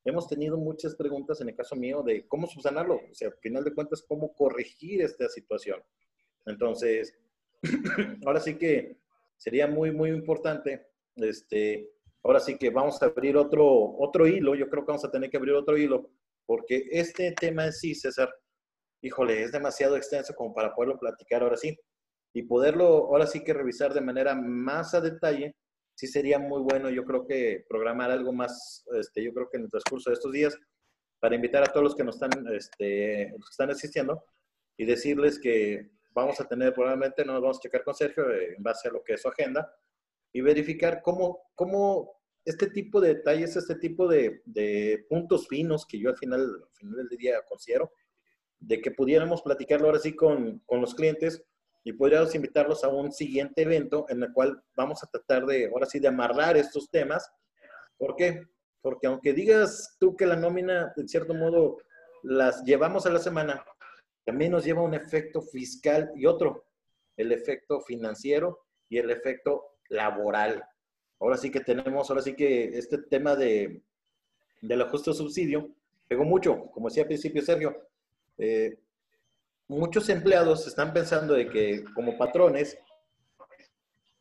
[0.05, 3.65] hemos tenido muchas preguntas en el caso mío de cómo subsanarlo, o sea, al final
[3.65, 5.83] de cuentas, cómo corregir esta situación.
[6.47, 7.17] Entonces,
[8.27, 8.99] ahora sí que
[9.37, 11.94] sería muy, muy importante este,
[12.25, 13.67] ahora sí que vamos a abrir otro,
[13.99, 16.11] otro hilo, yo creo que vamos a tener que abrir otro hilo,
[16.47, 18.35] porque este tema en sí, César,
[19.03, 21.79] híjole, es demasiado extenso como para poderlo platicar ahora sí.
[22.37, 25.55] Y poderlo ahora sí que revisar de manera más a detalle,
[25.95, 29.65] sí sería muy bueno, yo creo que programar algo más, este, yo creo que en
[29.65, 30.59] el transcurso de estos días,
[31.21, 34.25] para invitar a todos los que nos están, este, que están asistiendo
[34.77, 38.63] y decirles que vamos a tener, probablemente no nos vamos a checar con Sergio en
[38.63, 39.73] base a lo que es su agenda,
[40.33, 42.14] y verificar cómo, cómo
[42.45, 44.43] este tipo de detalles, este tipo de,
[45.09, 47.93] puntos finos que yo al final, al final del día considero,
[48.61, 51.45] de que pudiéramos platicarlo ahora sí con, con los clientes
[51.85, 55.87] y podríamos invitarlos a un siguiente evento en el cual vamos a tratar de, ahora
[55.87, 57.31] sí, de amarrar estos temas.
[57.99, 58.43] ¿Por qué?
[58.81, 61.79] Porque aunque digas tú que la nómina, en cierto modo,
[62.23, 63.65] las llevamos a la semana,
[64.25, 66.67] también nos lleva un efecto fiscal y otro,
[67.17, 70.65] el efecto financiero y el efecto laboral.
[71.21, 73.83] Ahora sí que tenemos, ahora sí que este tema de,
[74.61, 75.71] del ajuste subsidio
[76.09, 77.77] pegó mucho, como decía al principio Sergio.
[78.39, 78.79] Eh,
[79.69, 82.79] muchos empleados están pensando de que como patrones,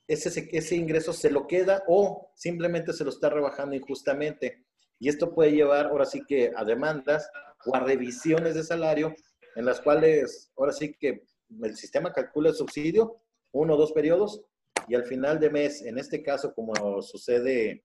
[0.07, 4.65] ese, ese ingreso se lo queda o simplemente se lo está rebajando injustamente.
[4.99, 7.29] Y esto puede llevar ahora sí que a demandas
[7.65, 9.15] o a revisiones de salario
[9.55, 11.25] en las cuales ahora sí que
[11.61, 13.17] el sistema calcula el subsidio,
[13.51, 14.41] uno o dos periodos,
[14.87, 17.83] y al final de mes, en este caso, como sucede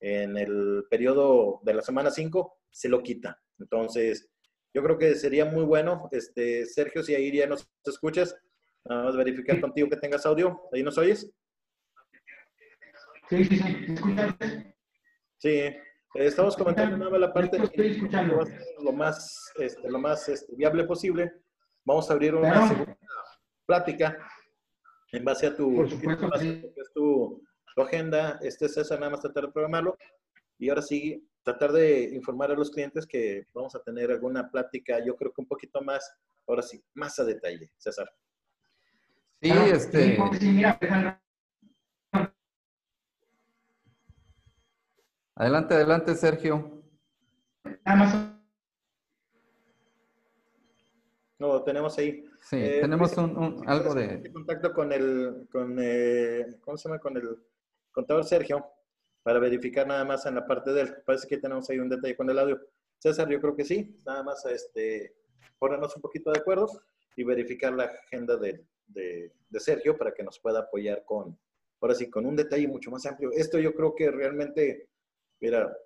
[0.00, 3.40] en el periodo de la semana 5, se lo quita.
[3.58, 4.28] Entonces,
[4.72, 8.36] yo creo que sería muy bueno, este, Sergio, si ahí ya nos escuchas,
[8.84, 10.68] nada más verificar contigo que tengas audio.
[10.72, 11.30] ¿Ahí nos oyes?
[13.28, 13.94] Sí, sí, sí.
[15.38, 15.74] Sí,
[16.14, 21.32] estamos comentando nada más la parte lo más, este, lo más este, viable posible.
[21.84, 22.96] Vamos a abrir una
[23.64, 24.18] plática
[25.12, 25.86] en base a tu,
[26.94, 27.42] tu,
[27.76, 28.38] agenda.
[28.42, 29.96] Este César, nada más tratar de programarlo.
[30.58, 35.02] Y ahora sí, tratar de informar a los clientes que vamos a tener alguna plática,
[35.04, 36.12] yo creo que un poquito más,
[36.46, 38.12] ahora sí, más a detalle, César.
[39.40, 40.18] Sí, este...
[45.34, 46.82] Adelante, adelante, Sergio.
[51.38, 52.29] No, tenemos ahí.
[52.42, 54.30] Sí, eh, tenemos un, algo de...
[54.32, 57.00] Contacto con el, con, eh, ¿cómo se llama?
[57.00, 57.36] Con el
[57.92, 58.64] contador Sergio
[59.22, 60.96] para verificar nada más en la parte de él.
[61.04, 62.60] Parece que tenemos ahí un detalle con el audio.
[62.98, 63.96] César, yo creo que sí.
[64.06, 65.14] Nada más este,
[65.58, 66.66] ponernos un poquito de acuerdo
[67.16, 71.38] y verificar la agenda de, de, de, Sergio para que nos pueda apoyar con,
[71.80, 73.30] ahora sí, con un detalle mucho más amplio.
[73.32, 74.88] Esto yo creo que realmente,
[75.40, 75.76] mira,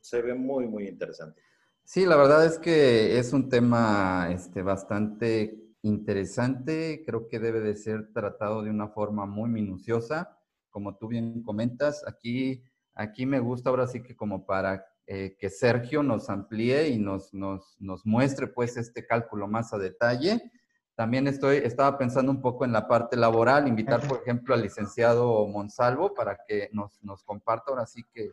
[0.00, 1.42] se ve muy, muy interesante.
[1.84, 7.02] Sí, la verdad es que es un tema este, bastante interesante.
[7.06, 10.36] Creo que debe de ser tratado de una forma muy minuciosa
[10.76, 12.62] como tú bien comentas, aquí,
[12.94, 17.32] aquí me gusta ahora sí que como para eh, que Sergio nos amplíe y nos,
[17.32, 20.52] nos, nos, muestre pues este cálculo más a detalle.
[20.94, 25.48] También estoy, estaba pensando un poco en la parte laboral, invitar por ejemplo al licenciado
[25.48, 28.32] Monsalvo para que nos, nos comparta ahora sí que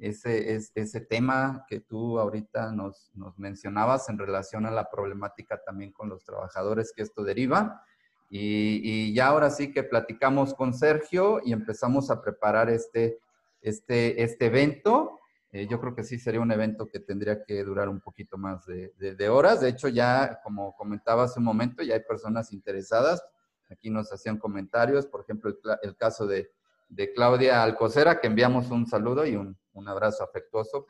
[0.00, 5.62] ese, es, ese tema que tú ahorita nos, nos mencionabas en relación a la problemática
[5.62, 7.84] también con los trabajadores que esto deriva.
[8.30, 13.18] Y, ya ahora sí que platicamos con Sergio y empezamos a preparar este,
[13.60, 15.18] este, este evento.
[15.52, 18.64] Eh, yo creo que sí sería un evento que tendría que durar un poquito más
[18.66, 19.60] de, de, horas.
[19.60, 23.22] De hecho, ya como comentaba hace un momento, ya hay personas interesadas.
[23.68, 26.50] Aquí nos hacían comentarios, por ejemplo, el caso de,
[26.90, 30.86] de, Claudia Alcocera, que enviamos un saludo y un, un abrazo afectuoso.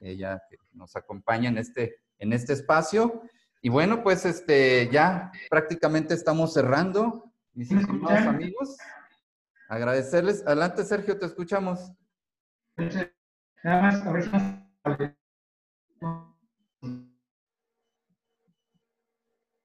[0.00, 3.22] Ella que nos acompaña en este, en este espacio.
[3.62, 8.76] Y bueno, pues este, ya prácticamente estamos cerrando, mis estimados amigos.
[9.68, 10.46] Agradecerles.
[10.46, 11.90] Adelante, Sergio, te escuchamos.
[13.62, 15.16] Nada más, a ver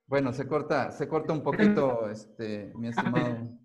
[0.07, 3.59] Bueno, se corta, se corta un poquito, este, mi estimado.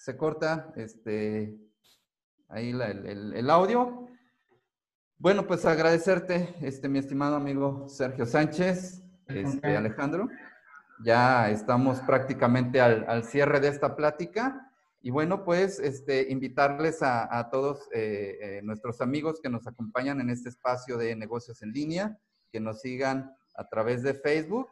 [0.00, 1.60] Se corta, este,
[2.48, 4.08] ahí el, el audio.
[5.18, 10.30] Bueno, pues agradecerte, este, mi estimado amigo Sergio Sánchez, este, Alejandro.
[11.04, 14.72] Ya estamos prácticamente al, cierre de esta plática.
[15.02, 20.30] Y bueno, pues este, invitarles a, todos eh, eh, nuestros amigos que nos acompañan en
[20.30, 22.18] este espacio de negocios en línea,
[22.50, 24.70] que nos sigan a través de Facebook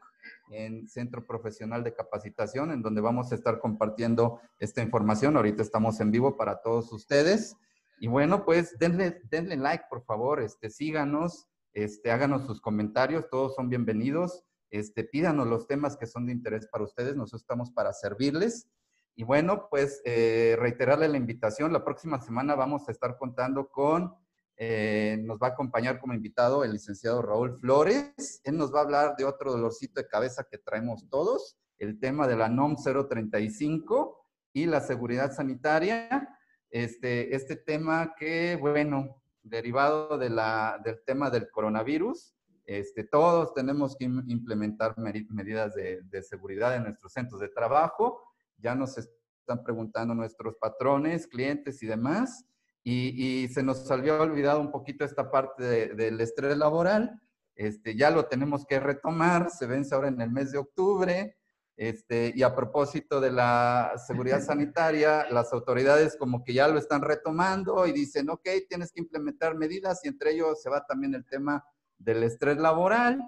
[0.50, 5.36] en Centro Profesional de Capacitación, en donde vamos a estar compartiendo esta información.
[5.36, 7.56] Ahorita estamos en vivo para todos ustedes.
[8.00, 13.54] Y bueno, pues denle, denle like, por favor, este, síganos, este, háganos sus comentarios, todos
[13.54, 14.44] son bienvenidos.
[14.70, 18.68] Este, pídanos los temas que son de interés para ustedes, nosotros estamos para servirles.
[19.16, 24.14] Y bueno, pues eh, reiterarle la invitación, la próxima semana vamos a estar contando con,
[24.58, 28.82] eh, nos va a acompañar como invitado el licenciado Raúl Flores, él nos va a
[28.82, 34.26] hablar de otro dolorcito de cabeza que traemos todos, el tema de la NOM 035
[34.52, 36.28] y la seguridad sanitaria
[36.70, 42.34] este, este tema que, bueno, derivado de la, del tema del coronavirus,
[42.66, 48.22] este, todos tenemos que implementar medidas de, de, seguridad en nuestros centros de trabajo.
[48.58, 52.44] Ya nos están preguntando nuestros patrones, clientes y demás.
[52.82, 57.20] Y, y se nos había olvidado un poquito esta parte del estrés laboral.
[57.54, 59.50] Este, ya lo tenemos que retomar.
[59.50, 61.36] Se vence ahora en el mes de octubre.
[61.78, 67.02] Este, y a propósito de la seguridad sanitaria, las autoridades como que ya lo están
[67.02, 71.24] retomando y dicen, ok, tienes que implementar medidas y entre ellos se va también el
[71.24, 71.64] tema
[71.96, 73.24] del estrés laboral.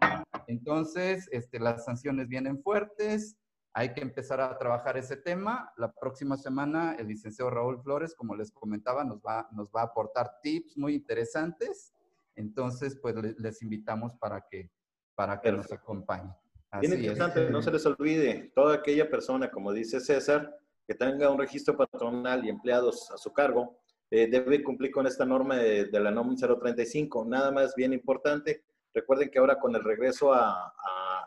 [0.49, 3.37] Entonces, este, las sanciones vienen fuertes,
[3.73, 5.73] hay que empezar a trabajar ese tema.
[5.77, 9.85] La próxima semana el licenciado Raúl Flores, como les comentaba, nos va, nos va a
[9.85, 11.95] aportar tips muy interesantes.
[12.35, 14.71] Entonces, pues les invitamos para que,
[15.15, 16.35] para que nos acompañen.
[16.81, 20.57] Bien importante, no se les olvide, toda aquella persona, como dice César,
[20.87, 23.81] que tenga un registro patronal y empleados a su cargo,
[24.11, 27.25] eh, debe cumplir con esta norma de, la NOM 035.
[27.25, 28.65] Nada más bien importante,
[28.95, 30.73] recuerden que ahora con el regreso a,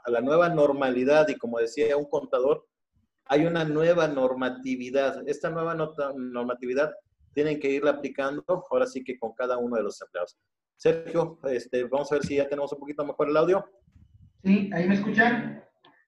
[0.08, 2.68] la nueva normalidad y como decía un contador,
[3.26, 5.28] hay una nueva normatividad.
[5.28, 6.92] Esta nueva normatividad
[7.34, 10.38] tienen que irla aplicando ahora sí que con cada uno de los empleados.
[10.76, 13.66] Sergio, este, vamos a ver si ya tenemos un poquito mejor el audio.
[14.44, 15.64] Sí, ahí me escuchan.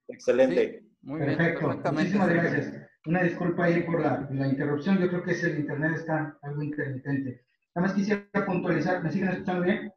[0.10, 0.84] Excelente.
[1.02, 1.92] muy Perfecto.
[1.94, 2.74] Muchísimas gracias.
[3.06, 4.98] Una disculpa ahí por la, interrupción.
[5.00, 7.46] Yo creo que es el internet está algo intermitente.
[7.74, 9.02] Nada más quisiera puntualizar.
[9.04, 9.94] ¿Me siguen escuchando bien?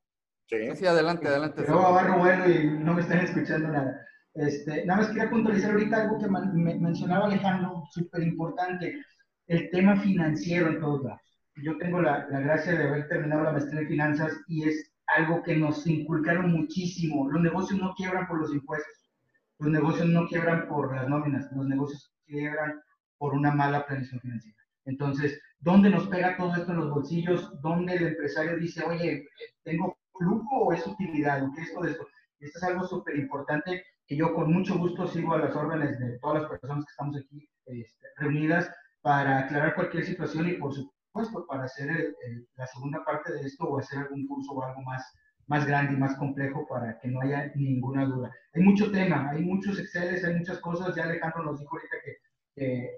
[0.49, 1.62] Sí, sí, adelante, adelante.
[1.62, 4.01] Pero agarro vuelo y no me están escuchando nada.
[4.33, 9.03] Este, nada más quería puntualizar ahorita algo que mencionaba Alejandro, súper importante,
[9.47, 11.20] el tema financiero en todos lados.
[11.57, 15.43] Yo tengo la, la gracia de haber terminado la maestría en finanzas y es algo
[15.43, 17.31] que nos inculcaron muchísimo.
[17.31, 19.11] Los negocios no quiebran por los impuestos,
[19.59, 22.81] los negocios no quiebran por las nóminas, los negocios quiebran
[23.19, 24.57] por una mala planeación financiera.
[24.87, 27.61] Entonces, ¿dónde nos pega todo esto en los bolsillos?
[27.61, 29.27] ¿Dónde el empresario dice, oye,
[29.62, 31.43] ¿tengo flujo o es utilidad?
[31.55, 32.07] ¿Qué es todo esto?
[32.40, 36.19] Esto es algo súper importante que yo con mucho gusto sigo a las órdenes de
[36.19, 38.70] todas las personas que estamos aquí este, reunidas
[39.03, 42.15] para aclarar cualquier situación y por supuesto puesto para hacer
[42.57, 45.05] la segunda parte de esto o hacer algún curso o algo más,
[45.47, 48.31] más grande y más complejo para que no haya ninguna duda.
[48.55, 50.95] Hay mucho tema, hay muchos Exceles, hay muchas cosas.
[50.95, 52.16] Ya Alejandro nos dijo ahorita que,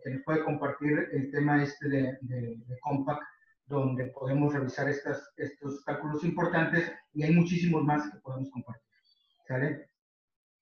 [0.05, 3.23] que, nos puede compartir el tema este de, de, Compact,
[3.71, 8.85] donde podemos revisar estas, estos cálculos importantes y hay muchísimos más que podemos compartir.
[9.49, 9.91] ¿Sale?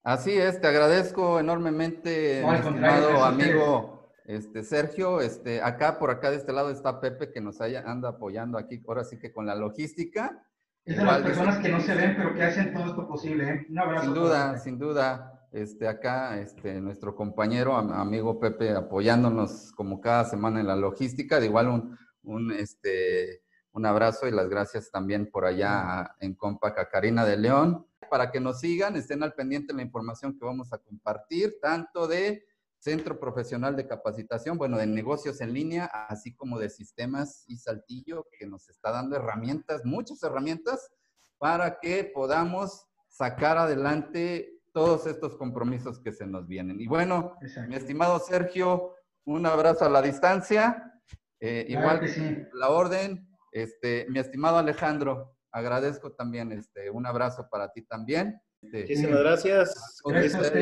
[0.05, 3.99] Así es, te agradezco enormemente, mi estimado amigo
[4.29, 8.11] este, Sergio, este, acá, por acá de este lado está Pepe que nos haya, anda
[8.11, 10.45] apoyando aquí, ahora sí que con la logística.
[10.85, 13.49] Es de las personas que no se ven, pero que hacen todo esto posible.
[13.49, 13.67] ¿eh?
[13.71, 14.05] Un abrazo.
[14.05, 15.49] Sin duda, sin duda.
[15.51, 21.41] Este, acá, este, nuestro compañero, amigo Pepe, apoyándonos como cada semana en la logística.
[21.41, 21.99] De igual un,
[22.29, 23.43] un, este,
[23.73, 27.87] un abrazo y las gracias también por allá en Compac a Karina de León.
[28.11, 32.07] Para que nos sigan, estén al pendiente de la información que vamos a compartir, tanto
[32.07, 32.45] de
[32.79, 38.27] Centro Profesional de Capacitación, bueno, de negocios en línea, así como de sistemas y Saltillo,
[38.39, 40.91] que nos está dando herramientas, muchas herramientas,
[41.39, 46.81] para que podamos sacar adelante todos estos compromisos que se nos vienen.
[46.81, 47.37] Y bueno,
[47.69, 48.95] mi estimado Sergio,
[49.25, 50.98] un abrazo a la distancia.
[51.41, 57.73] Eh, igual que la orden, este, mi estimado Alejandro, agradezco también este, un abrazo para
[57.73, 58.41] ti también.
[58.63, 60.01] Este, Muchísimas gracias.
[60.05, 60.53] Gracias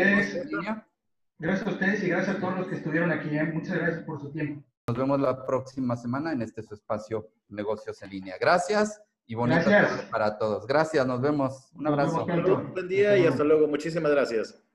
[1.38, 3.36] Gracias a ustedes y gracias a todos los que estuvieron aquí.
[3.36, 3.44] ¿eh?
[3.44, 4.64] Muchas gracias por su tiempo.
[4.86, 8.36] Nos vemos la próxima semana en este su espacio Negocios en Línea.
[8.40, 9.68] Gracias y bonito
[10.10, 10.66] para todos.
[10.66, 11.70] Gracias, nos vemos.
[11.74, 12.24] Un abrazo.
[12.24, 13.66] Buen día y hasta luego.
[13.66, 14.65] Muchísimas gracias.